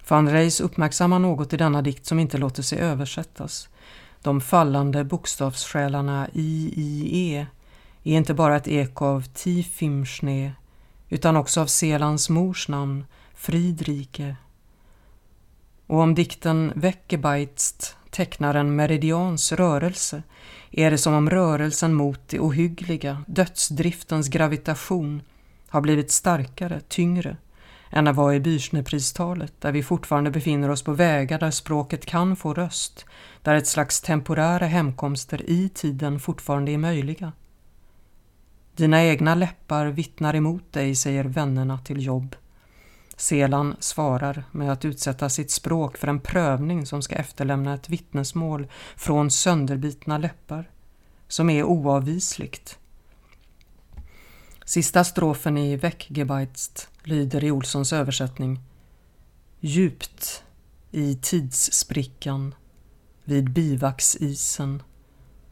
Van 0.08 0.30
Reis 0.30 0.62
uppmärksammar 0.62 1.20
något 1.20 1.54
i 1.54 1.58
denna 1.58 1.82
dikt 1.82 2.06
som 2.06 2.20
inte 2.20 2.38
låter 2.38 2.64
sig 2.64 2.80
översättas. 2.80 3.70
De 4.22 4.42
fallande 4.42 5.04
bokstavssjälarna 5.04 6.28
i, 6.34 6.74
i, 6.76 7.34
e 7.34 7.48
är 8.04 8.18
inte 8.18 8.34
bara 8.34 8.56
ett 8.56 8.68
eko 8.68 9.06
av 9.06 9.22
Tifimschne 9.22 10.54
utan 11.14 11.36
också 11.36 11.62
av 11.62 11.66
Selans 11.66 12.30
mors 12.30 12.68
namn, 12.68 13.06
Fridrike. 13.36 14.36
Och 15.88 16.00
om 16.00 16.16
dikten 16.16 16.72
Weckebeitst 16.76 17.98
tecknar 18.10 18.56
en 18.56 18.76
meridians 18.76 19.52
rörelse 19.52 20.24
är 20.72 20.92
det 20.92 20.98
som 20.98 21.14
om 21.14 21.30
rörelsen 21.30 21.94
mot 21.94 22.28
det 22.28 22.40
ohyggliga, 22.40 23.24
dödsdriftens 23.28 24.28
gravitation, 24.28 25.22
har 25.68 25.82
blivit 25.82 26.12
starkare, 26.12 26.82
tyngre 26.88 27.38
än 27.90 28.06
det 28.06 28.12
var 28.12 28.34
i 28.34 28.40
Bürstnerpristalet 28.40 29.54
där 29.60 29.72
vi 29.72 29.84
fortfarande 29.84 30.32
befinner 30.32 30.70
oss 30.70 30.84
på 30.84 30.94
vägar 30.94 31.40
där 31.40 31.52
språket 31.52 32.06
kan 32.06 32.36
få 32.36 32.54
röst, 32.54 33.06
där 33.42 33.56
ett 33.56 33.68
slags 33.68 34.02
temporära 34.02 34.66
hemkomster 34.66 35.50
i 35.50 35.70
tiden 35.70 36.20
fortfarande 36.20 36.72
är 36.72 36.78
möjliga. 36.78 37.32
Dina 38.76 39.04
egna 39.04 39.36
läppar 39.36 39.86
vittnar 39.86 40.36
emot 40.36 40.74
dig, 40.74 40.96
säger 40.96 41.24
vännerna 41.24 41.78
till 41.78 42.06
jobb. 42.06 42.36
Selan 43.16 43.76
svarar 43.80 44.44
med 44.52 44.72
att 44.72 44.86
utsätta 44.86 45.30
sitt 45.30 45.52
språk 45.52 45.98
för 45.98 46.08
en 46.08 46.20
prövning 46.20 46.86
som 46.86 47.02
ska 47.02 47.16
efterlämna 47.16 47.74
ett 47.74 47.90
vittnesmål 47.90 48.68
från 48.96 49.32
sönderbitna 49.32 50.18
läppar, 50.18 50.70
som 51.28 51.50
är 51.50 51.64
oavvisligt. 51.64 52.80
Sista 54.66 55.04
strofen 55.04 55.58
i 55.58 55.76
Weckgebeizt 55.76 56.90
lyder 57.04 57.44
i 57.44 57.52
Olssons 57.52 57.94
översättning 57.94 58.60
Djupt 59.60 60.44
i 60.92 61.16
tidssprickan 61.16 62.56
vid 63.24 63.50
bivaxisen 63.50 64.84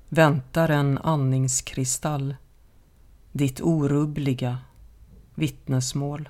väntar 0.09 0.69
en 0.69 0.97
andningskristall 0.97 2.35
ditt 3.31 3.61
orubbliga 3.61 4.57
vittnesmål. 5.35 6.29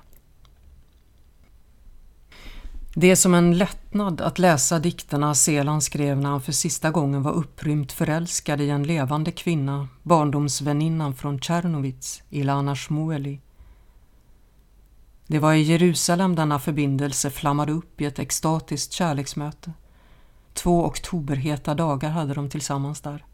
Det 2.94 3.10
är 3.10 3.16
som 3.16 3.34
en 3.34 3.58
lättnad 3.58 4.20
att 4.20 4.38
läsa 4.38 4.78
dikterna 4.78 5.34
Selan 5.34 5.80
skrev 5.80 6.18
när 6.18 6.30
han 6.30 6.42
för 6.42 6.52
sista 6.52 6.90
gången 6.90 7.22
var 7.22 7.32
upprymt 7.32 7.92
förälskad 7.92 8.60
i 8.60 8.70
en 8.70 8.82
levande 8.82 9.32
kvinna, 9.32 9.88
barndomsväninnan 10.02 11.14
från 11.14 11.40
Tjernovits, 11.40 12.22
Ilana 12.30 12.76
Shmueli. 12.76 13.40
Det 15.26 15.38
var 15.38 15.52
i 15.52 15.62
Jerusalem 15.62 16.34
denna 16.34 16.58
förbindelse 16.58 17.30
flammade 17.30 17.72
upp 17.72 18.00
i 18.00 18.04
ett 18.04 18.18
extatiskt 18.18 18.92
kärleksmöte. 18.92 19.72
Två 20.54 20.86
oktoberheta 20.86 21.74
dagar 21.74 22.10
hade 22.10 22.34
de 22.34 22.50
tillsammans 22.50 23.00
där. 23.00 23.24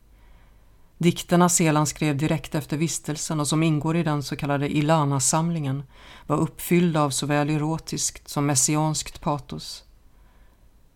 Dikterna 0.99 1.49
Selan 1.49 1.87
skrev 1.87 2.17
direkt 2.17 2.55
efter 2.55 2.77
vistelsen 2.77 3.41
och 3.41 3.49
som 3.49 3.63
ingår 3.63 3.97
i 3.97 4.03
den 4.03 4.23
så 4.23 4.37
kallade 4.37 4.77
Ilana-samlingen 4.77 5.83
var 6.27 6.37
uppfyllda 6.37 7.03
av 7.03 7.11
såväl 7.11 7.51
erotiskt 7.51 8.29
som 8.29 8.47
messianskt 8.47 9.21
patos. 9.21 9.85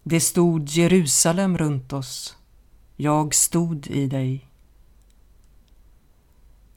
Det 0.03 0.21
stod 0.21 0.69
Jerusalem 0.69 1.59
runt 1.59 1.93
oss. 1.93 2.37
Jag 2.97 3.35
stod 3.35 3.87
i 3.87 4.07
dig. 4.07 4.49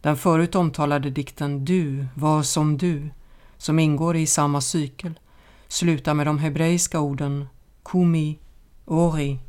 Den 0.01 0.17
förut 0.17 0.55
omtalade 0.55 1.09
dikten 1.09 1.65
Du 1.65 2.07
var 2.15 2.43
som 2.43 2.77
du, 2.77 3.09
som 3.57 3.79
ingår 3.79 4.15
i 4.15 4.27
samma 4.27 4.61
cykel, 4.61 5.19
slutar 5.67 6.13
med 6.13 6.27
de 6.27 6.39
hebreiska 6.39 6.99
orden 6.99 7.47
Kumi, 7.83 8.39
Ori, 8.85 9.39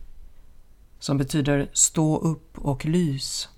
som 0.99 1.19
betyder 1.19 1.71
stå 1.73 2.19
upp 2.19 2.59
och 2.59 2.85
lys. 2.85 3.49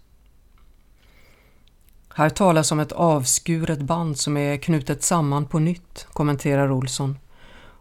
Här 2.14 2.30
talas 2.30 2.72
om 2.72 2.80
ett 2.80 2.92
avskuret 2.92 3.80
band 3.80 4.18
som 4.18 4.36
är 4.36 4.56
knutet 4.56 5.02
samman 5.02 5.46
på 5.46 5.58
nytt, 5.58 6.06
kommenterar 6.12 6.72
Olsson. 6.72 7.18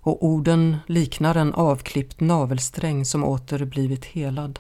Och 0.01 0.25
orden 0.25 0.77
liknar 0.87 1.35
en 1.35 1.53
avklippt 1.53 2.19
navelsträng 2.19 3.05
som 3.05 3.23
åter 3.23 3.65
blivit 3.65 4.05
helad. 4.05 4.59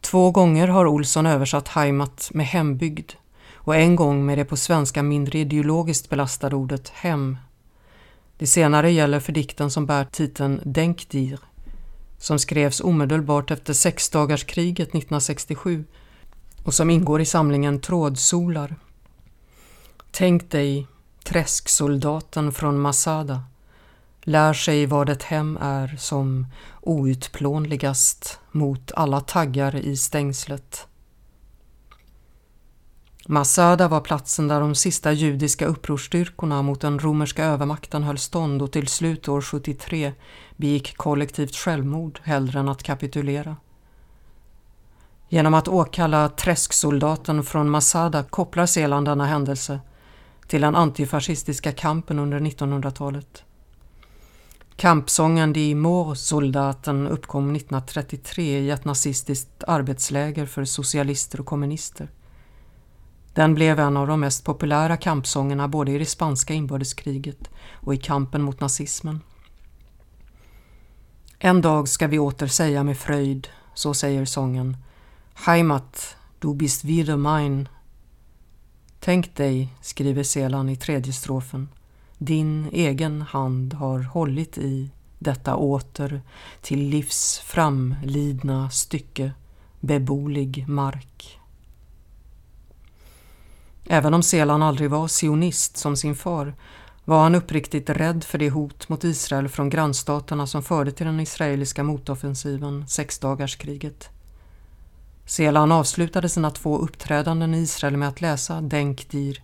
Två 0.00 0.30
gånger 0.30 0.68
har 0.68 0.86
Olsson 0.86 1.26
översatt 1.26 1.68
Heimat 1.68 2.30
med 2.34 2.46
hembygd 2.46 3.12
och 3.54 3.76
en 3.76 3.96
gång 3.96 4.26
med 4.26 4.38
det 4.38 4.44
på 4.44 4.56
svenska 4.56 5.02
mindre 5.02 5.38
ideologiskt 5.38 6.10
belastade 6.10 6.56
ordet 6.56 6.88
hem. 6.88 7.38
Det 8.38 8.46
senare 8.46 8.90
gäller 8.90 9.20
för 9.20 9.32
dikten 9.32 9.70
som 9.70 9.86
bär 9.86 10.04
titeln 10.04 10.60
Denkdir 10.64 11.38
som 12.22 12.38
skrevs 12.38 12.80
omedelbart 12.80 13.50
efter 13.50 13.72
sexdagarskriget 13.72 14.88
1967 14.88 15.84
och 16.64 16.74
som 16.74 16.90
ingår 16.90 17.20
i 17.20 17.24
samlingen 17.24 17.80
Trådsolar. 17.80 18.76
Tänk 20.10 20.50
dig 20.50 20.86
träsksoldaten 21.24 22.52
från 22.52 22.80
Masada 22.80 23.42
lär 24.22 24.52
sig 24.52 24.86
vad 24.86 25.08
ett 25.08 25.22
hem 25.22 25.58
är 25.60 25.96
som 25.98 26.46
outplånligast 26.80 28.40
mot 28.52 28.92
alla 28.92 29.20
taggar 29.20 29.76
i 29.76 29.96
stängslet. 29.96 30.86
Masada 33.26 33.88
var 33.88 34.00
platsen 34.00 34.48
där 34.48 34.60
de 34.60 34.74
sista 34.74 35.12
judiska 35.12 35.66
upprorsstyrkorna 35.66 36.62
mot 36.62 36.80
den 36.80 36.98
romerska 36.98 37.44
övermakten 37.44 38.02
höll 38.02 38.18
stånd 38.18 38.62
och 38.62 38.72
till 38.72 38.88
slut 38.88 39.28
år 39.28 39.40
73 39.40 40.12
begick 40.56 40.96
kollektivt 40.96 41.56
självmord 41.56 42.20
hellre 42.22 42.60
än 42.60 42.68
att 42.68 42.82
kapitulera. 42.82 43.56
Genom 45.32 45.54
att 45.54 45.68
åkalla 45.68 46.28
träsksoldaten 46.28 47.42
från 47.42 47.70
Masada 47.70 48.22
kopplar 48.22 48.66
Selan 48.66 49.04
denna 49.04 49.26
händelse 49.26 49.80
till 50.46 50.60
den 50.60 50.74
antifascistiska 50.74 51.72
kampen 51.72 52.18
under 52.18 52.40
1900-talet. 52.40 53.44
Kampsången 54.76 55.52
Die 55.52 55.74
Moorsoldaten 55.74 57.06
uppkom 57.06 57.56
1933 57.56 58.58
i 58.58 58.70
ett 58.70 58.84
nazistiskt 58.84 59.64
arbetsläger 59.66 60.46
för 60.46 60.64
socialister 60.64 61.40
och 61.40 61.46
kommunister. 61.46 62.08
Den 63.34 63.54
blev 63.54 63.80
en 63.80 63.96
av 63.96 64.06
de 64.06 64.20
mest 64.20 64.44
populära 64.44 64.96
kampsångerna 64.96 65.68
både 65.68 65.92
i 65.92 65.98
det 65.98 66.06
spanska 66.06 66.54
inbördeskriget 66.54 67.50
och 67.72 67.94
i 67.94 67.98
kampen 67.98 68.42
mot 68.42 68.60
nazismen. 68.60 69.20
En 71.38 71.60
dag 71.60 71.88
ska 71.88 72.06
vi 72.06 72.18
åter 72.18 72.46
säga 72.46 72.84
med 72.84 72.98
fröjd, 72.98 73.48
så 73.74 73.94
säger 73.94 74.24
sången, 74.24 74.76
Heimat, 75.34 76.16
du 76.38 76.54
bist 76.54 76.84
wieder 76.84 77.16
mein. 77.16 77.68
Tänk 79.00 79.34
dig, 79.36 79.68
skriver 79.80 80.22
Selan 80.22 80.68
i 80.68 80.76
tredje 80.76 81.12
strofen, 81.12 81.68
din 82.18 82.68
egen 82.72 83.22
hand 83.22 83.74
har 83.74 83.98
hållit 83.98 84.58
i 84.58 84.90
detta 85.18 85.56
åter 85.56 86.22
till 86.60 86.88
livs 86.88 87.38
framlidna 87.38 88.70
stycke 88.70 89.32
beboelig 89.80 90.68
mark. 90.68 91.38
Även 93.84 94.14
om 94.14 94.22
Selan 94.22 94.62
aldrig 94.62 94.90
var 94.90 95.08
sionist 95.08 95.76
som 95.76 95.96
sin 95.96 96.14
far 96.14 96.54
var 97.04 97.22
han 97.22 97.34
uppriktigt 97.34 97.90
rädd 97.90 98.24
för 98.24 98.38
det 98.38 98.50
hot 98.50 98.88
mot 98.88 99.04
Israel 99.04 99.48
från 99.48 99.70
grannstaterna 99.70 100.46
som 100.46 100.62
förde 100.62 100.92
till 100.92 101.06
den 101.06 101.20
israeliska 101.20 101.82
motoffensiven 101.82 102.88
sexdagarskriget. 102.88 104.10
Selan 105.26 105.72
avslutade 105.72 106.28
sina 106.28 106.50
två 106.50 106.78
uppträdanden 106.78 107.54
i 107.54 107.58
Israel 107.58 107.96
med 107.96 108.08
att 108.08 108.20
läsa 108.20 108.60
Denk 108.60 109.10
Dir. 109.10 109.42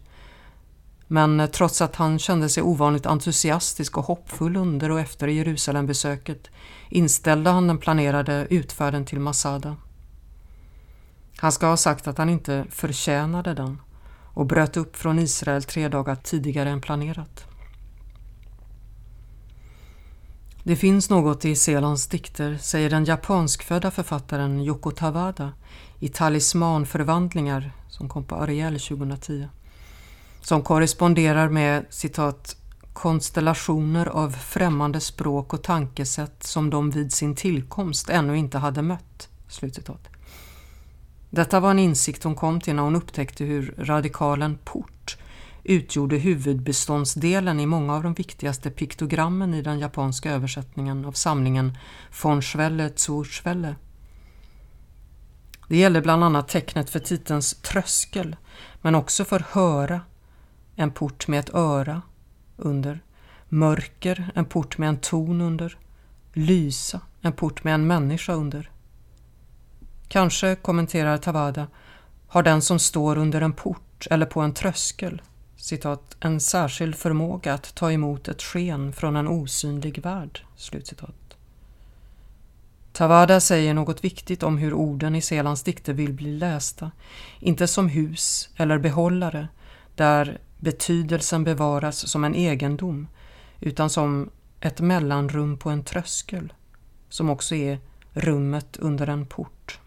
Men 1.07 1.41
eh, 1.41 1.47
trots 1.47 1.83
att 1.83 1.97
han 1.97 2.19
kände 2.19 2.49
sig 2.49 2.63
ovanligt 2.63 3.07
entusiastisk 3.07 3.99
och 3.99 4.05
hoppfull 4.05 4.57
under 4.57 4.91
och 4.91 5.01
efter 5.01 5.29
Jerusalembesöket 5.29 6.51
inställde 6.89 7.51
han 7.51 7.67
den 7.67 7.79
planerade 7.79 8.47
utfärden 8.51 9.05
till 9.05 9.21
Masada. 9.21 9.77
Han 11.37 11.53
ska 11.53 11.67
ha 11.67 11.77
sagt 11.77 12.09
att 12.09 12.19
han 12.19 12.29
inte 12.29 12.65
förtjänade 12.71 13.55
den 13.55 13.81
och 14.35 14.47
bröt 14.47 14.77
upp 14.77 14.97
från 14.97 15.19
Israel 15.19 15.63
tre 15.63 15.89
dagar 15.89 16.17
tidigare 16.17 16.71
än 16.71 16.81
planerat. 16.81 17.47
Det 20.69 20.77
finns 20.77 21.11
något 21.11 21.45
i 21.45 21.57
Selans 21.57 22.07
dikter, 22.07 22.57
säger 22.61 22.91
den 22.91 23.05
japanskfödda 23.05 23.91
författaren 23.91 24.61
Yoko 24.61 24.91
Tawada 24.91 25.53
i 25.99 26.09
Talismanförvandlingar 26.09 27.73
som 27.89 28.09
kom 28.09 28.25
på 28.25 28.35
Ariel 28.35 28.81
2010, 28.81 29.49
som 30.41 30.63
korresponderar 30.63 31.49
med 31.49 31.87
citat 31.91 32.57
konstellationer 32.93 34.07
av 34.07 34.31
främmande 34.31 35.01
språk 35.01 35.55
och 35.55 35.63
tankesätt 35.63 36.43
som 36.43 36.71
de 36.71 36.91
vid 36.91 37.13
sin 37.13 37.35
tillkomst 37.35 38.11
ännu 38.11 38.37
inte 38.37 38.59
hade 38.59 38.83
mött. 38.83 39.29
Slutcitat. 39.49 40.09
Detta 41.31 41.61
var 41.61 41.71
en 41.71 41.79
insikt 41.79 42.25
hon 42.25 42.35
kom 42.35 42.61
till 42.61 42.75
när 42.75 42.83
hon 42.83 42.97
upptäckte 42.97 43.45
hur 43.45 43.75
radikalen 43.79 44.59
port 44.65 45.17
utgjorde 45.69 46.17
huvudbeståndsdelen 46.17 47.61
i 47.61 47.67
många 47.67 47.95
av 47.95 48.03
de 48.03 48.15
viktigaste 48.15 48.71
piktogrammen 48.71 49.55
i 49.55 49.63
den 49.63 49.79
japanska 49.79 50.31
översättningen 50.31 51.05
av 51.05 51.13
samlingen 51.13 51.79
von 52.23 52.43
Schwelle 52.43 52.91
zu 52.97 53.25
Schwelle. 53.25 53.77
Det 55.69 55.77
gäller 55.77 56.01
bland 56.01 56.25
annat 56.25 56.49
tecknet 56.49 56.91
för 56.91 56.99
titelns 56.99 57.55
tröskel, 57.55 58.37
men 58.83 58.95
också 58.95 59.25
för 59.25 59.45
höra, 59.51 60.01
en 60.77 60.91
port 60.91 61.29
med 61.29 61.41
ett 61.41 61.55
öra 61.55 62.03
under, 62.57 63.03
mörker, 63.49 64.31
en 64.35 64.45
port 64.45 64.79
med 64.79 64.89
en 64.89 65.01
ton 65.01 65.41
under, 65.41 65.79
lysa, 66.33 67.01
en 67.21 67.33
port 67.33 67.65
med 67.65 67.75
en 67.75 67.87
människa 67.87 68.33
under. 68.33 68.71
Kanske, 70.09 70.55
kommenterar 70.55 71.19
Tavada, 71.19 71.67
har 72.29 72.43
den 72.43 72.63
som 72.63 72.79
står 72.79 73.19
under 73.19 73.41
en 73.41 73.53
port 73.53 74.07
eller 74.11 74.27
på 74.27 74.41
en 74.41 74.55
tröskel 74.55 75.23
citat, 75.59 76.17
en 76.21 76.41
särskild 76.41 76.95
förmåga 76.95 77.55
att 77.55 77.75
ta 77.75 77.93
emot 77.93 78.29
ett 78.29 78.43
sken 78.43 78.93
från 78.93 79.17
en 79.17 79.29
osynlig 79.29 80.03
värld. 80.03 80.45
Slutcitat. 80.57 81.37
Tavada 82.93 83.41
säger 83.41 83.75
något 83.75 84.05
viktigt 84.05 84.43
om 84.43 84.59
hur 84.59 84.75
orden 84.75 85.15
i 85.15 85.23
Selans 85.23 85.63
dikter 85.63 85.93
vill 85.93 86.13
bli 86.13 86.33
lästa, 86.33 86.91
inte 87.41 87.67
som 87.67 87.89
hus 87.89 88.49
eller 88.57 88.79
behållare 88.79 89.49
där 89.95 90.39
betydelsen 90.59 91.45
bevaras 91.45 92.11
som 92.11 92.25
en 92.25 92.35
egendom, 92.35 93.09
utan 93.61 93.91
som 93.91 94.31
ett 94.61 94.81
mellanrum 94.81 95.59
på 95.59 95.71
en 95.71 95.85
tröskel, 95.85 96.53
som 97.09 97.31
också 97.31 97.55
är 97.55 97.79
rummet 98.13 98.77
under 98.77 99.07
en 99.07 99.27
port. 99.27 99.81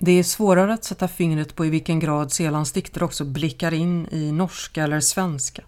Det 0.00 0.12
är 0.12 0.22
svårare 0.22 0.74
att 0.74 0.84
sätta 0.84 1.08
fingret 1.08 1.54
på 1.54 1.66
i 1.66 1.70
vilken 1.70 2.00
grad 2.00 2.32
Selans 2.32 2.72
dikter 2.72 3.02
också 3.02 3.24
blickar 3.24 3.74
in 3.74 4.08
i 4.10 4.32
norska 4.32 4.84
eller 4.84 5.00
svenska. 5.00 5.62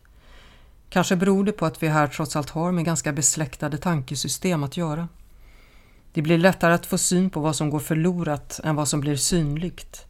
Kanske 0.88 1.16
beror 1.16 1.44
det 1.44 1.52
på 1.52 1.66
att 1.66 1.82
vi 1.82 1.88
här 1.88 2.06
trots 2.06 2.36
allt 2.36 2.50
har 2.50 2.72
med 2.72 2.84
ganska 2.84 3.12
besläktade 3.12 3.78
tankesystem 3.78 4.62
att 4.62 4.76
göra. 4.76 5.08
Det 6.12 6.22
blir 6.22 6.38
lättare 6.38 6.74
att 6.74 6.86
få 6.86 6.98
syn 6.98 7.30
på 7.30 7.40
vad 7.40 7.56
som 7.56 7.70
går 7.70 7.80
förlorat 7.80 8.60
än 8.64 8.76
vad 8.76 8.88
som 8.88 9.00
blir 9.00 9.16
synligt 9.16 10.06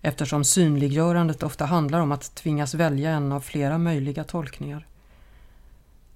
eftersom 0.00 0.44
synliggörandet 0.44 1.42
ofta 1.42 1.64
handlar 1.64 2.00
om 2.00 2.12
att 2.12 2.34
tvingas 2.34 2.74
välja 2.74 3.10
en 3.10 3.32
av 3.32 3.40
flera 3.40 3.78
möjliga 3.78 4.24
tolkningar. 4.24 4.86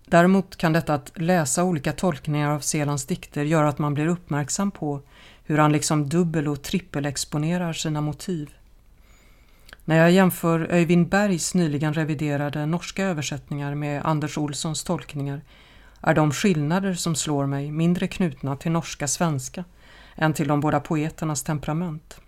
Däremot 0.07 0.57
kan 0.57 0.73
detta 0.73 0.95
att 0.95 1.13
läsa 1.15 1.65
olika 1.65 1.93
tolkningar 1.93 2.51
av 2.51 2.61
Selans 2.61 3.07
dikter 3.07 3.45
göra 3.45 3.69
att 3.69 3.79
man 3.79 3.95
blir 3.95 4.07
uppmärksam 4.07 4.71
på 4.71 5.01
hur 5.47 5.59
han 5.59 5.73
liksom 5.73 6.09
dubbel 6.09 6.49
och 6.49 6.63
trippelexponerar 6.63 7.73
sina 7.73 8.01
motiv. 8.01 8.55
När 9.85 9.97
jag 9.97 10.11
jämför 10.11 10.69
Öyvind 10.71 11.09
Bergs 11.09 11.55
nyligen 11.55 11.95
reviderade 11.95 12.67
norska 12.67 13.05
översättningar 13.05 13.75
med 13.75 14.03
Anders 14.05 14.39
Olssons 14.39 14.85
tolkningar 14.85 15.43
är 16.01 16.15
de 16.15 16.33
skillnader 16.33 16.95
som 16.95 17.15
slår 17.15 17.47
mig 17.47 17.71
mindre 17.71 18.09
knutna 18.09 18.57
till 18.57 18.73
norska 18.73 19.09
svenska 19.09 19.65
än 20.15 20.33
till 20.33 20.49
de 20.49 20.61
båda 20.61 20.81
poeternas 20.81 21.43
temperament. 21.43 22.21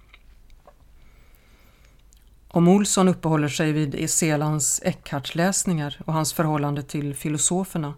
Om 2.48 2.68
Olsson 2.68 3.08
uppehåller 3.08 3.48
sig 3.48 3.72
vid 3.72 4.10
Selands 4.10 4.80
Eckhart-läsningar 4.84 6.00
och 6.04 6.12
hans 6.12 6.32
förhållande 6.32 6.82
till 6.82 7.14
filosoferna 7.14 7.94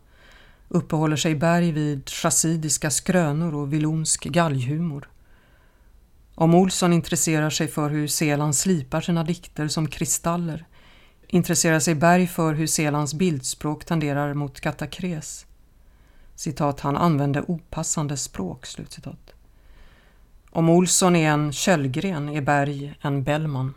uppehåller 0.70 1.16
sig 1.16 1.34
Berg 1.34 1.72
vid 1.72 2.08
chassidiska 2.08 2.90
skrönor 2.90 3.54
och 3.54 3.72
vilonsk 3.72 4.24
galghumor. 4.24 5.08
Om 6.34 6.54
Olsson 6.54 6.92
intresserar 6.92 7.50
sig 7.50 7.68
för 7.68 7.90
hur 7.90 8.08
Seland 8.08 8.56
slipar 8.56 9.00
sina 9.00 9.24
dikter 9.24 9.68
som 9.68 9.88
kristaller 9.88 10.66
intresserar 11.32 11.80
sig 11.80 11.94
Berg 11.94 12.26
för 12.26 12.54
hur 12.54 12.66
Selands 12.66 13.14
bildspråk 13.14 13.84
tenderar 13.84 14.34
mot 14.34 14.60
katakres. 14.60 15.46
Citat, 16.34 16.80
han 16.80 16.96
använde 16.96 17.42
opassande 17.42 18.16
språk. 18.16 18.66
Slutcitat. 18.66 19.32
Om 20.50 20.68
Olsson 20.68 21.16
är 21.16 21.30
en 21.30 21.52
Källgren 21.52 22.28
är 22.28 22.40
Berg 22.40 22.94
en 23.00 23.22
Bellman. 23.22 23.74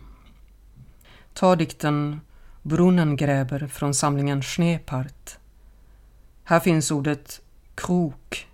Ta 1.33 1.55
dikten 1.55 2.21
Brunnen 2.61 3.15
gräber 3.15 3.67
från 3.67 3.93
samlingen 3.93 4.41
Schneepart 4.41 5.37
här 6.53 6.59
finns 6.59 6.91
ordet 6.91 7.41
krok 7.75 8.47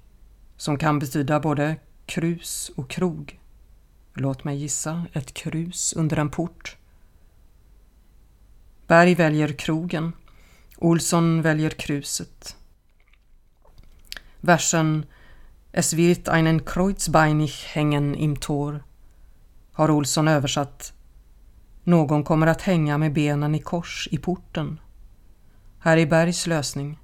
som 0.57 0.77
kan 0.77 0.99
betyda 0.99 1.39
både 1.39 1.75
krus 2.05 2.71
och 2.75 2.89
krog. 2.89 3.39
Låt 4.13 4.43
mig 4.43 4.57
gissa, 4.57 5.05
ett 5.13 5.33
krus 5.33 5.93
under 5.93 6.17
en 6.17 6.29
port. 6.29 6.77
Berg 8.88 9.15
väljer 9.15 9.53
krogen, 9.53 10.13
Olsson 10.77 11.41
väljer 11.41 11.69
kruset. 11.69 12.55
Versen 14.41 15.05
Es 15.71 15.93
wird 15.93 16.29
einen 16.29 16.59
Kreuzbeinig 16.59 17.51
hängen 17.51 18.15
im 18.15 18.35
Tor 18.35 18.83
har 19.73 19.91
Olsson 19.91 20.27
översatt 20.27 20.93
Någon 21.83 22.23
kommer 22.23 22.47
att 22.47 22.62
hänga 22.62 22.97
med 22.97 23.13
benen 23.13 23.55
i 23.55 23.59
kors 23.59 24.07
i 24.12 24.17
porten. 24.17 24.79
Här 25.79 25.97
är 25.97 26.05
Bergs 26.05 26.47
lösning. 26.47 26.99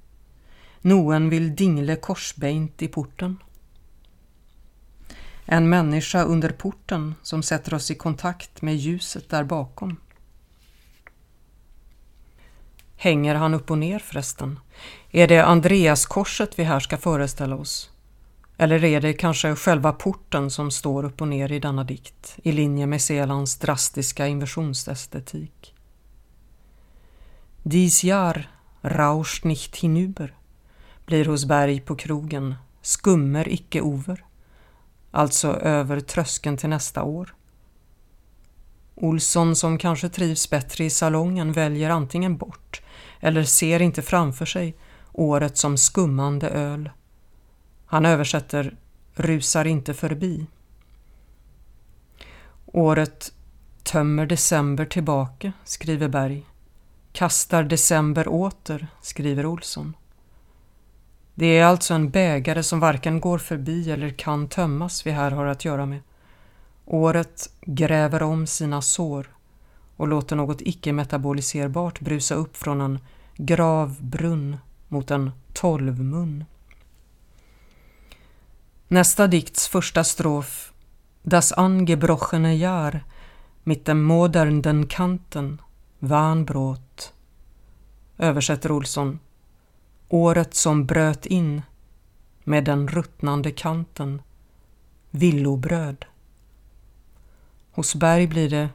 Noen 0.86 1.30
vill 1.30 1.56
dingle 1.56 1.96
korsbeint 1.96 2.82
i 2.82 2.88
porten. 2.88 3.38
En 5.44 5.68
människa 5.68 6.22
under 6.22 6.48
porten 6.48 7.14
som 7.22 7.42
sätter 7.42 7.74
oss 7.74 7.90
i 7.90 7.94
kontakt 7.94 8.62
med 8.62 8.76
ljuset 8.76 9.28
där 9.28 9.44
bakom. 9.44 9.96
Hänger 12.96 13.34
han 13.34 13.54
upp 13.54 13.70
och 13.70 13.78
ner 13.78 13.98
förresten? 13.98 14.60
Är 15.10 15.28
det 15.28 15.44
Andreaskorset 15.44 16.58
vi 16.58 16.64
här 16.64 16.80
ska 16.80 16.96
föreställa 16.96 17.56
oss? 17.56 17.90
Eller 18.56 18.84
är 18.84 19.00
det 19.00 19.12
kanske 19.12 19.56
själva 19.56 19.92
porten 19.92 20.50
som 20.50 20.70
står 20.70 21.04
upp 21.04 21.20
och 21.20 21.28
ner 21.28 21.52
i 21.52 21.58
denna 21.58 21.84
dikt, 21.84 22.38
i 22.42 22.52
linje 22.52 22.86
med 22.86 23.02
Selands 23.02 23.58
drastiska 23.58 24.26
inversionsestetik? 24.26 25.74
Dies 27.62 28.04
Jahr 28.04 28.50
rauscht 28.82 29.44
nicht 29.44 29.76
hinüber 29.76 30.32
blir 31.06 31.24
hos 31.24 31.44
Berg 31.44 31.80
på 31.80 31.96
krogen, 31.96 32.54
skummer 32.82 33.48
icke 33.48 33.80
over, 33.80 34.24
alltså 35.10 35.48
över 35.52 36.00
tröskeln 36.00 36.56
till 36.56 36.68
nästa 36.68 37.02
år. 37.02 37.34
Olsson 38.94 39.56
som 39.56 39.78
kanske 39.78 40.08
trivs 40.08 40.50
bättre 40.50 40.84
i 40.84 40.90
salongen 40.90 41.52
väljer 41.52 41.90
antingen 41.90 42.36
bort 42.36 42.82
eller 43.20 43.44
ser 43.44 43.82
inte 43.82 44.02
framför 44.02 44.46
sig 44.46 44.76
året 45.12 45.56
som 45.56 45.76
skummande 45.76 46.48
öl. 46.48 46.90
Han 47.86 48.06
översätter 48.06 48.76
rusar 49.14 49.64
inte 49.64 49.94
förbi. 49.94 50.46
Året 52.66 53.32
tömmer 53.82 54.26
december 54.26 54.84
tillbaka, 54.84 55.52
skriver 55.64 56.08
Berg. 56.08 56.46
Kastar 57.12 57.62
december 57.64 58.28
åter, 58.28 58.86
skriver 59.02 59.46
Olsson. 59.46 59.94
Det 61.38 61.58
är 61.58 61.64
alltså 61.64 61.94
en 61.94 62.10
bägare 62.10 62.62
som 62.62 62.80
varken 62.80 63.20
går 63.20 63.38
förbi 63.38 63.90
eller 63.90 64.10
kan 64.10 64.48
tömmas 64.48 65.06
vi 65.06 65.10
här 65.10 65.30
har 65.30 65.46
att 65.46 65.64
göra 65.64 65.86
med. 65.86 66.00
Året 66.84 67.50
gräver 67.60 68.22
om 68.22 68.46
sina 68.46 68.82
sår 68.82 69.26
och 69.96 70.08
låter 70.08 70.36
något 70.36 70.60
icke-metaboliserbart 70.60 72.00
brusa 72.00 72.34
upp 72.34 72.56
från 72.56 72.80
en 72.80 72.98
gravbrunn 73.36 74.56
mot 74.88 75.10
en 75.10 75.30
tolvmun. 75.52 76.44
Nästa 78.88 79.26
dikts 79.26 79.68
första 79.68 80.04
strof 80.04 80.72
Das 81.22 81.52
angebrochene 81.52 82.56
Jahr 82.56 83.04
mit 83.64 83.84
dem 83.84 84.02
modernden 84.02 84.86
Kanten 84.86 85.60
Vanbrot 85.98 87.12
översätter 88.18 88.72
Olsson 88.72 89.18
Året 90.08 90.54
som 90.54 90.86
bröt 90.86 91.26
in 91.26 91.62
med 92.44 92.64
den 92.64 92.88
ruttnande 92.88 93.50
kanten 93.50 94.22
villobröd. 95.10 96.04
Hos 97.72 97.94
Berg 97.94 98.26
blir 98.26 98.50
det 98.50 98.68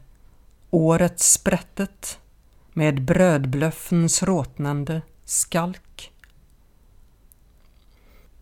året 0.69 1.19
sprättet 1.19 2.19
med 2.73 3.01
brödblöffens 3.01 4.23
råtnande 4.23 5.01
skalk. 5.25 6.11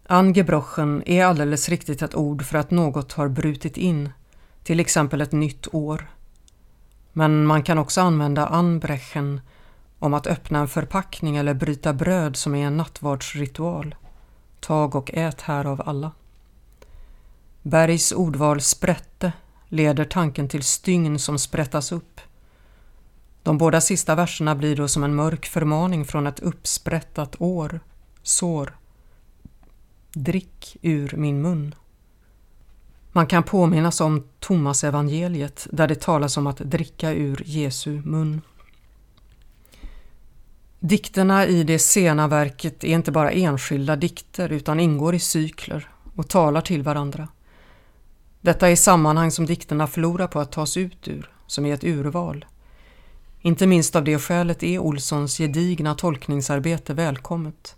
Angebrochen 0.05 1.03
är 1.05 1.25
alldeles 1.25 1.69
riktigt 1.69 2.01
ett 2.01 2.15
ord 2.15 2.45
för 2.45 2.57
att 2.57 2.71
något 2.71 3.13
har 3.13 3.27
brutit 3.27 3.77
in, 3.77 4.09
till 4.63 4.79
exempel 4.79 5.21
ett 5.21 5.31
nytt 5.31 5.73
år. 5.73 6.09
Men 7.13 7.45
man 7.45 7.63
kan 7.63 7.77
också 7.77 8.01
använda 8.01 8.47
anbrechen 8.47 9.41
om 9.99 10.13
att 10.13 10.27
öppna 10.27 10.59
en 10.59 10.67
förpackning 10.67 11.37
eller 11.37 11.53
bryta 11.53 11.93
bröd 11.93 12.35
som 12.35 12.55
är 12.55 12.67
en 12.67 12.77
nattvardsritual. 12.77 13.95
Tag 14.59 14.95
och 14.95 15.11
ät 15.13 15.41
här 15.41 15.65
av 15.65 15.81
alla. 15.85 16.11
Bergs 17.61 18.11
ordval 18.11 18.61
sprätte 18.61 19.31
leder 19.67 20.05
tanken 20.05 20.49
till 20.49 20.63
stygn 20.63 21.19
som 21.19 21.39
sprättas 21.39 21.91
upp. 21.91 22.21
De 23.43 23.57
båda 23.57 23.81
sista 23.81 24.15
verserna 24.15 24.55
blir 24.55 24.75
då 24.75 24.87
som 24.87 25.03
en 25.03 25.15
mörk 25.15 25.45
förmaning 25.45 26.05
från 26.05 26.27
ett 26.27 26.39
uppsprättat 26.39 27.41
år, 27.41 27.79
sår. 28.23 28.77
Drick 30.13 30.77
ur 30.81 31.13
min 31.17 31.41
mun. 31.41 31.75
Man 33.11 33.27
kan 33.27 33.43
påminnas 33.43 34.01
om 34.01 34.27
Thomas 34.39 34.83
evangeliet 34.83 35.67
där 35.71 35.87
det 35.87 36.01
talas 36.01 36.37
om 36.37 36.47
att 36.47 36.57
dricka 36.57 37.11
ur 37.13 37.43
Jesu 37.45 38.01
mun. 38.05 38.41
Dikterna 40.81 41.47
i 41.47 41.63
det 41.63 41.79
sena 41.79 42.27
verket 42.27 42.83
är 42.83 42.87
inte 42.87 43.11
bara 43.11 43.31
enskilda 43.31 43.95
dikter 43.95 44.49
utan 44.49 44.79
ingår 44.79 45.15
i 45.15 45.19
cykler 45.19 45.89
och 46.15 46.27
talar 46.27 46.61
till 46.61 46.83
varandra. 46.83 47.27
Detta 48.41 48.69
är 48.69 48.75
sammanhang 48.75 49.31
som 49.31 49.45
dikterna 49.45 49.87
förlorar 49.87 50.27
på 50.27 50.39
att 50.39 50.51
tas 50.51 50.77
ut 50.77 51.07
ur, 51.07 51.31
som 51.47 51.65
är 51.65 51.73
ett 51.73 51.83
urval. 51.83 52.45
Inte 53.41 53.67
minst 53.67 53.95
av 53.95 54.03
det 54.03 54.19
skälet 54.19 54.63
är 54.63 54.79
Olssons 54.79 55.37
gedigna 55.37 55.95
tolkningsarbete 55.95 56.93
välkommet. 56.93 57.75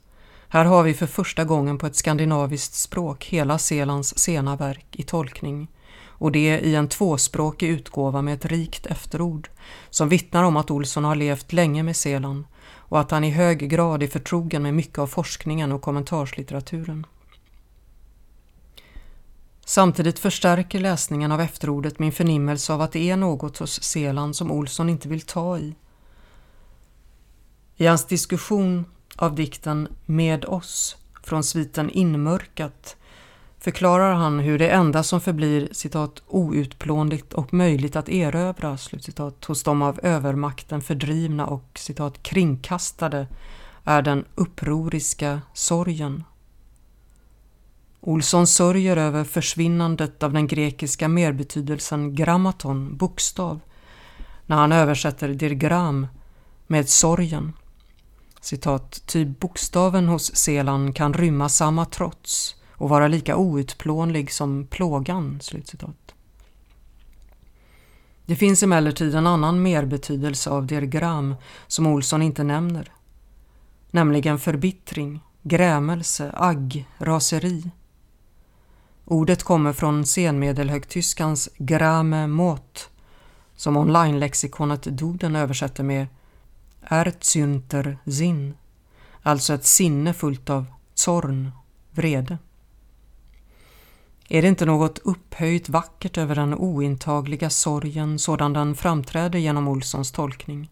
Här 0.47 0.65
har 0.65 0.83
vi 0.83 0.93
för 0.93 1.07
första 1.07 1.43
gången 1.43 1.77
på 1.77 1.85
ett 1.85 1.95
skandinaviskt 1.95 2.73
språk 2.73 3.25
hela 3.25 3.57
Selands 3.57 4.17
sena 4.17 4.55
verk 4.55 4.87
i 4.91 5.03
tolkning 5.03 5.67
och 6.05 6.31
det 6.31 6.59
i 6.59 6.75
en 6.75 6.87
tvåspråkig 6.87 7.69
utgåva 7.69 8.21
med 8.21 8.33
ett 8.33 8.45
rikt 8.45 8.85
efterord 8.85 9.49
som 9.89 10.09
vittnar 10.09 10.43
om 10.43 10.57
att 10.57 10.71
Olsson 10.71 11.03
har 11.03 11.15
levt 11.15 11.53
länge 11.53 11.83
med 11.83 11.95
Seland 11.95 12.43
och 12.91 12.99
att 12.99 13.11
han 13.11 13.23
i 13.23 13.29
hög 13.29 13.69
grad 13.69 14.03
är 14.03 14.07
förtrogen 14.07 14.63
med 14.63 14.73
mycket 14.73 14.99
av 14.99 15.07
forskningen 15.07 15.71
och 15.71 15.81
kommentarslitteraturen. 15.81 17.05
Samtidigt 19.65 20.19
förstärker 20.19 20.79
läsningen 20.79 21.31
av 21.31 21.41
efterordet 21.41 21.99
min 21.99 22.11
förnimmelse 22.11 22.73
av 22.73 22.81
att 22.81 22.91
det 22.91 23.09
är 23.09 23.17
något 23.17 23.57
hos 23.57 23.83
Seland 23.83 24.35
som 24.35 24.51
Olsson 24.51 24.89
inte 24.89 25.09
vill 25.09 25.21
ta 25.21 25.57
i. 25.57 25.75
I 27.75 27.85
hans 27.85 28.05
diskussion 28.05 28.85
av 29.15 29.35
dikten 29.35 29.87
Med 30.05 30.45
oss 30.45 30.97
från 31.23 31.43
sviten 31.43 31.89
Inmörkat 31.89 32.97
förklarar 33.61 34.13
han 34.13 34.39
hur 34.39 34.59
det 34.59 34.69
enda 34.69 35.03
som 35.03 35.21
förblir 35.21 35.69
citat, 35.71 36.23
outplånligt 36.27 37.33
och 37.33 37.53
möjligt 37.53 37.95
att 37.95 38.09
erövra 38.09 38.77
slutcitat, 38.77 39.45
hos 39.45 39.63
de 39.63 39.81
av 39.81 39.99
övermakten 40.03 40.81
fördrivna 40.81 41.47
och 41.47 41.65
citat, 41.75 42.23
kringkastade 42.23 43.27
är 43.83 44.01
den 44.01 44.25
upproriska 44.35 45.41
sorgen. 45.53 46.23
Olsson 47.99 48.47
sörjer 48.47 48.97
över 48.97 49.23
försvinnandet 49.23 50.23
av 50.23 50.33
den 50.33 50.47
grekiska 50.47 51.07
merbetydelsen 51.07 52.15
grammaton, 52.15 52.97
bokstav, 52.97 53.59
när 54.45 54.55
han 54.55 54.71
översätter 54.71 55.29
dirgram 55.29 56.07
med 56.67 56.89
sorgen. 56.89 57.53
citat, 58.41 59.01
ty 59.05 59.25
bokstaven 59.25 60.07
hos 60.07 60.35
Selan 60.35 60.93
kan 60.93 61.13
rymma 61.13 61.49
samma 61.49 61.85
trots 61.85 62.55
och 62.81 62.89
vara 62.89 63.07
lika 63.07 63.37
outplånlig 63.37 64.31
som 64.31 64.67
plågan. 64.67 65.39
Slutcitat. 65.41 66.15
Det 68.25 68.35
finns 68.35 68.63
emellertid 68.63 69.15
en 69.15 69.27
annan 69.27 69.61
merbetydelse 69.61 70.49
av 70.49 70.67
der 70.67 70.81
Gram 70.81 71.35
som 71.67 71.87
Olsson 71.87 72.21
inte 72.21 72.43
nämner, 72.43 72.91
nämligen 73.91 74.39
förbittring, 74.39 75.19
grämelse, 75.41 76.31
agg, 76.33 76.87
raseri. 76.97 77.71
Ordet 79.05 79.43
kommer 79.43 79.73
från 79.73 80.05
senmedelhögtyskans 80.05 81.49
grame 81.57 82.27
mot 82.27 82.89
som 83.55 83.77
online-lexikonet 83.77 84.83
Doden 84.83 85.35
översätter 85.35 85.83
med 85.83 86.07
Erzünter 86.81 87.97
Sinn, 88.05 88.53
alltså 89.21 89.53
ett 89.53 89.65
sinne 89.65 90.13
fullt 90.13 90.49
av 90.49 90.65
zorn, 90.93 91.51
vrede. 91.91 92.37
Är 94.33 94.41
det 94.41 94.47
inte 94.47 94.65
något 94.65 94.99
upphöjt 94.99 95.69
vackert 95.69 96.17
över 96.17 96.35
den 96.35 96.53
ointagliga 96.53 97.49
sorgen 97.49 98.19
sådan 98.19 98.53
den 98.53 98.75
framträder 98.75 99.39
genom 99.39 99.67
Olssons 99.67 100.11
tolkning? 100.11 100.71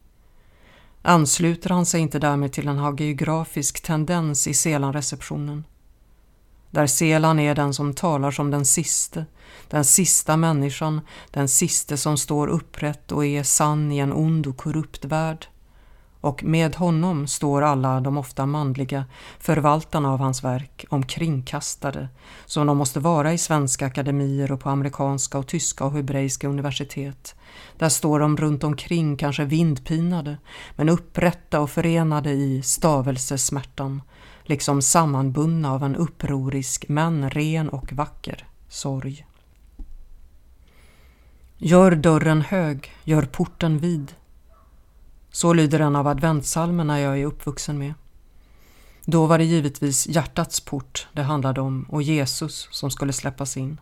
Ansluter 1.01 1.69
han 1.69 1.85
sig 1.85 2.01
inte 2.01 2.19
därmed 2.19 2.51
till 2.53 2.67
en 2.67 2.77
hagiografisk 2.77 3.81
tendens 3.81 4.47
i 4.47 4.53
Selan-receptionen? 4.53 5.63
Där 6.71 6.87
Selan 6.87 7.39
är 7.39 7.55
den 7.55 7.73
som 7.73 7.93
talar 7.93 8.31
som 8.31 8.51
den 8.51 8.65
siste, 8.65 9.25
den 9.67 9.85
sista 9.85 10.37
människan, 10.37 11.01
den 11.31 11.47
siste 11.47 11.97
som 11.97 12.17
står 12.17 12.47
upprätt 12.47 13.11
och 13.11 13.25
är 13.25 13.43
sann 13.43 13.91
i 13.91 13.97
en 13.97 14.13
ond 14.13 14.47
och 14.47 14.57
korrupt 14.57 15.05
värld 15.05 15.47
och 16.21 16.43
med 16.43 16.75
honom 16.75 17.27
står 17.27 17.61
alla 17.61 17.99
de 17.99 18.17
ofta 18.17 18.45
manliga 18.45 19.05
förvaltarna 19.39 20.13
av 20.13 20.19
hans 20.19 20.43
verk 20.43 20.85
omkringkastade, 20.89 22.09
som 22.45 22.67
de 22.67 22.77
måste 22.77 22.99
vara 22.99 23.33
i 23.33 23.37
svenska 23.37 23.85
akademier 23.85 24.51
och 24.51 24.59
på 24.59 24.69
amerikanska 24.69 25.37
och 25.37 25.47
tyska 25.47 25.85
och 25.85 25.91
hebreiska 25.91 26.47
universitet. 26.47 27.35
Där 27.77 27.89
står 27.89 28.19
de 28.19 28.37
runt 28.37 28.63
omkring 28.63 29.17
kanske 29.17 29.45
vindpinade, 29.45 30.37
men 30.75 30.89
upprätta 30.89 31.59
och 31.59 31.69
förenade 31.69 32.31
i 32.31 32.61
stavelsesmärtan, 32.61 34.01
liksom 34.43 34.81
sammanbundna 34.81 35.73
av 35.73 35.83
en 35.83 35.95
upprorisk 35.95 36.85
men 36.87 37.29
ren 37.29 37.69
och 37.69 37.93
vacker 37.93 38.47
sorg. 38.67 39.25
Gör 41.57 41.91
dörren 41.91 42.41
hög, 42.41 42.91
gör 43.03 43.21
porten 43.21 43.77
vid, 43.77 44.13
så 45.31 45.53
lyder 45.53 45.79
en 45.79 45.95
av 45.95 46.07
adventssalmerna 46.07 46.99
jag 46.99 47.19
är 47.19 47.25
uppvuxen 47.25 47.77
med. 47.77 47.93
Då 49.05 49.25
var 49.25 49.37
det 49.37 49.43
givetvis 49.43 50.07
hjärtats 50.07 50.59
port 50.59 51.07
det 51.13 51.23
handlade 51.23 51.61
om 51.61 51.85
och 51.89 52.01
Jesus 52.01 52.67
som 52.71 52.91
skulle 52.91 53.13
släppas 53.13 53.57
in. 53.57 53.79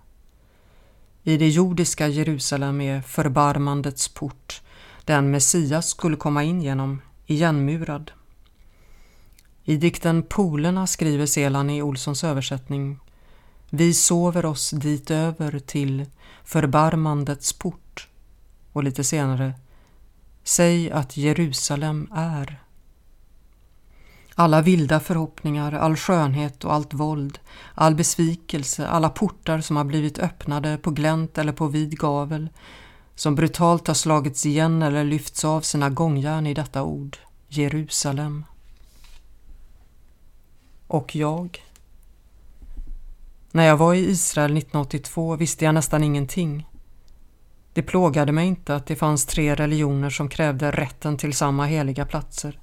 I 1.24 1.38
det 1.38 1.50
jordiska 1.50 2.08
Jerusalem 2.08 2.82
är 2.82 3.02
förbarmandets 3.02 4.08
port, 4.08 4.62
den 5.06 5.32
Messias 5.32 5.90
skulle 5.90 6.18
komma 6.18 6.44
in 6.44 6.62
genom, 6.62 7.02
igenmurad. 7.26 8.12
I 9.64 9.78
dikten 9.78 10.24
Polerna 10.24 10.88
skriver 10.88 11.26
Selan 11.26 11.70
i 11.70 11.82
Olssons 11.82 12.24
översättning 12.24 13.00
Vi 13.70 13.94
sover 13.94 14.46
oss 14.46 14.70
dit 14.70 15.12
över 15.12 15.60
till 15.60 16.06
förbarmandets 16.44 17.54
port 17.54 18.08
och 18.74 18.84
lite 18.84 19.04
senare 19.04 19.54
Säg 20.48 20.92
att 20.92 21.18
Jerusalem 21.18 22.10
är. 22.14 22.62
Alla 24.36 24.62
vilda 24.62 25.00
förhoppningar, 25.00 25.72
all 25.72 25.96
skönhet 25.96 26.66
och 26.66 26.74
allt 26.74 26.94
våld, 26.94 27.40
all 27.76 27.96
besvikelse, 27.96 28.88
alla 28.88 29.10
portar 29.10 29.62
som 29.62 29.76
har 29.76 29.84
blivit 29.84 30.20
öppnade 30.20 30.78
på 30.78 30.92
glänt 30.92 31.38
eller 31.38 31.54
på 31.54 31.68
vid 31.68 32.00
gavel, 32.00 32.50
som 33.16 33.36
brutalt 33.36 33.88
har 33.88 33.94
slagits 33.94 34.46
igen 34.46 34.82
eller 34.82 35.04
lyfts 35.04 35.46
av 35.46 35.62
sina 35.62 35.90
gångjärn 35.90 36.48
i 36.48 36.54
detta 36.54 36.84
ord, 36.84 37.18
Jerusalem. 37.48 38.46
Och 40.88 41.16
jag? 41.16 41.64
När 43.52 43.64
jag 43.64 43.78
var 43.78 43.94
i 43.94 44.10
Israel 44.10 44.58
1982 44.58 45.36
visste 45.36 45.66
jag 45.66 45.76
nästan 45.76 46.04
ingenting. 46.04 46.66
Det 47.78 47.84
plågade 47.84 48.32
mig 48.32 48.48
inte 48.48 48.76
att 48.76 48.86
det 48.86 48.96
fanns 48.96 49.26
tre 49.26 49.56
religioner 49.56 50.10
som 50.10 50.30
krävde 50.30 50.72
rätten 50.72 51.18
till 51.18 51.34
samma 51.34 51.66
heliga 51.66 52.06
platser. 52.06 52.60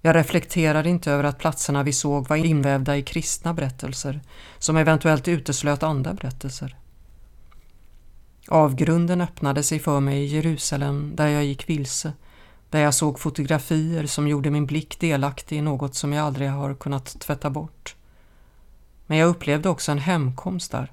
Jag 0.00 0.16
reflekterade 0.16 0.88
inte 0.88 1.12
över 1.12 1.24
att 1.24 1.38
platserna 1.38 1.82
vi 1.82 1.92
såg 1.92 2.28
var 2.28 2.36
invävda 2.36 2.96
i 2.96 3.02
kristna 3.02 3.54
berättelser 3.54 4.20
som 4.58 4.76
eventuellt 4.76 5.28
uteslöt 5.28 5.82
andra 5.82 6.14
berättelser. 6.14 6.76
Avgrunden 8.48 9.20
öppnade 9.20 9.62
sig 9.62 9.78
för 9.78 10.00
mig 10.00 10.22
i 10.22 10.26
Jerusalem 10.26 11.12
där 11.16 11.28
jag 11.28 11.44
gick 11.44 11.68
vilse, 11.68 12.12
där 12.70 12.80
jag 12.80 12.94
såg 12.94 13.20
fotografier 13.20 14.06
som 14.06 14.28
gjorde 14.28 14.50
min 14.50 14.66
blick 14.66 15.00
delaktig 15.00 15.58
i 15.58 15.62
något 15.62 15.94
som 15.94 16.12
jag 16.12 16.26
aldrig 16.26 16.50
har 16.50 16.74
kunnat 16.74 17.20
tvätta 17.20 17.50
bort. 17.50 17.96
Men 19.06 19.18
jag 19.18 19.28
upplevde 19.28 19.68
också 19.68 19.92
en 19.92 19.98
hemkomst 19.98 20.72
där. 20.72 20.92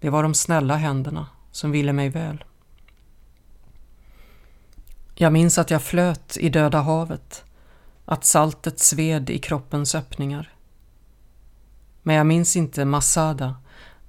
Det 0.00 0.10
var 0.10 0.22
de 0.22 0.34
snälla 0.34 0.76
händerna, 0.76 1.26
som 1.50 1.70
ville 1.70 1.92
mig 1.92 2.08
väl. 2.08 2.44
Jag 5.14 5.32
minns 5.32 5.58
att 5.58 5.70
jag 5.70 5.82
flöt 5.82 6.36
i 6.40 6.48
Döda 6.48 6.80
havet, 6.80 7.44
att 8.04 8.24
saltet 8.24 8.78
sved 8.78 9.30
i 9.30 9.38
kroppens 9.38 9.94
öppningar. 9.94 10.52
Men 12.02 12.16
jag 12.16 12.26
minns 12.26 12.56
inte 12.56 12.84
Masada, 12.84 13.56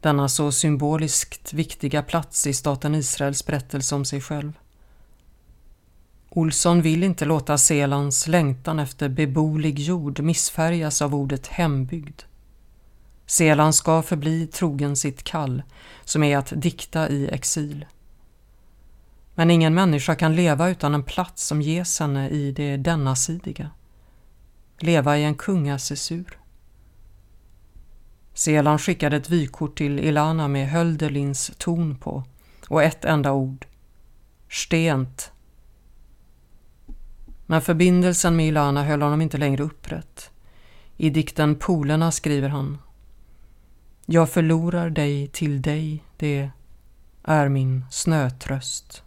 denna 0.01 0.29
så 0.29 0.51
symboliskt 0.51 1.53
viktiga 1.53 2.03
plats 2.03 2.47
i 2.47 2.53
staten 2.53 2.95
Israels 2.95 3.45
berättelse 3.45 3.95
om 3.95 4.05
sig 4.05 4.21
själv. 4.21 4.53
Olsson 6.29 6.81
vill 6.81 7.03
inte 7.03 7.25
låta 7.25 7.57
Selans 7.57 8.27
längtan 8.27 8.79
efter 8.79 9.09
beboelig 9.09 9.79
jord 9.79 10.19
missfärgas 10.19 11.01
av 11.01 11.15
ordet 11.15 11.47
hembygd. 11.47 12.21
Selan 13.31 13.73
ska 13.73 14.01
förbli 14.01 14.47
trogen 14.47 14.95
sitt 14.95 15.23
kall, 15.23 15.63
som 16.03 16.23
är 16.23 16.37
att 16.37 16.53
dikta 16.55 17.09
i 17.09 17.29
exil. 17.29 17.85
Men 19.35 19.51
ingen 19.51 19.73
människa 19.73 20.15
kan 20.15 20.35
leva 20.35 20.69
utan 20.69 20.93
en 20.93 21.03
plats 21.03 21.47
som 21.47 21.61
ges 21.61 21.99
henne 21.99 22.29
i 22.29 22.51
det 22.51 22.77
denna-sidiga. 22.77 23.69
Leva 24.79 25.17
i 25.17 25.23
en 25.23 25.35
kungasessur. 25.35 26.37
Selan 28.33 28.79
skickade 28.79 29.17
ett 29.17 29.29
vykort 29.29 29.77
till 29.77 29.99
Ilana 29.99 30.47
med 30.47 30.69
Hölderlins 30.69 31.51
ton 31.57 31.97
på 31.97 32.23
och 32.67 32.83
ett 32.83 33.05
enda 33.05 33.31
ord. 33.31 33.65
Stent. 34.49 35.31
Men 37.45 37.61
förbindelsen 37.61 38.35
med 38.35 38.47
Ilana 38.47 38.83
höll 38.83 39.01
honom 39.01 39.21
inte 39.21 39.37
längre 39.37 39.63
upprätt. 39.63 40.29
I 40.97 41.09
dikten 41.09 41.55
Polerna 41.55 42.11
skriver 42.11 42.49
han 42.49 42.77
jag 44.11 44.29
förlorar 44.29 44.89
dig 44.89 45.27
till 45.27 45.61
dig, 45.61 46.03
det 46.17 46.49
är 47.23 47.49
min 47.49 47.85
snötröst. 47.91 49.03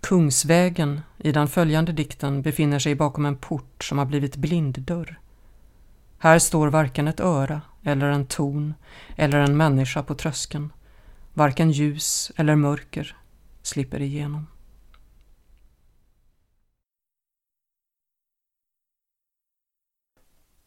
Kungsvägen 0.00 1.00
i 1.18 1.32
den 1.32 1.48
följande 1.48 1.92
dikten 1.92 2.42
befinner 2.42 2.78
sig 2.78 2.94
bakom 2.94 3.26
en 3.26 3.36
port 3.36 3.84
som 3.84 3.98
har 3.98 4.04
blivit 4.04 4.36
blinddörr. 4.36 5.20
Här 6.18 6.38
står 6.38 6.68
varken 6.68 7.08
ett 7.08 7.20
öra 7.20 7.60
eller 7.82 8.06
en 8.06 8.26
ton 8.26 8.74
eller 9.16 9.38
en 9.38 9.56
människa 9.56 10.02
på 10.02 10.14
tröskeln. 10.14 10.72
Varken 11.34 11.70
ljus 11.70 12.32
eller 12.36 12.56
mörker 12.56 13.16
slipper 13.62 14.02
igenom. 14.02 14.46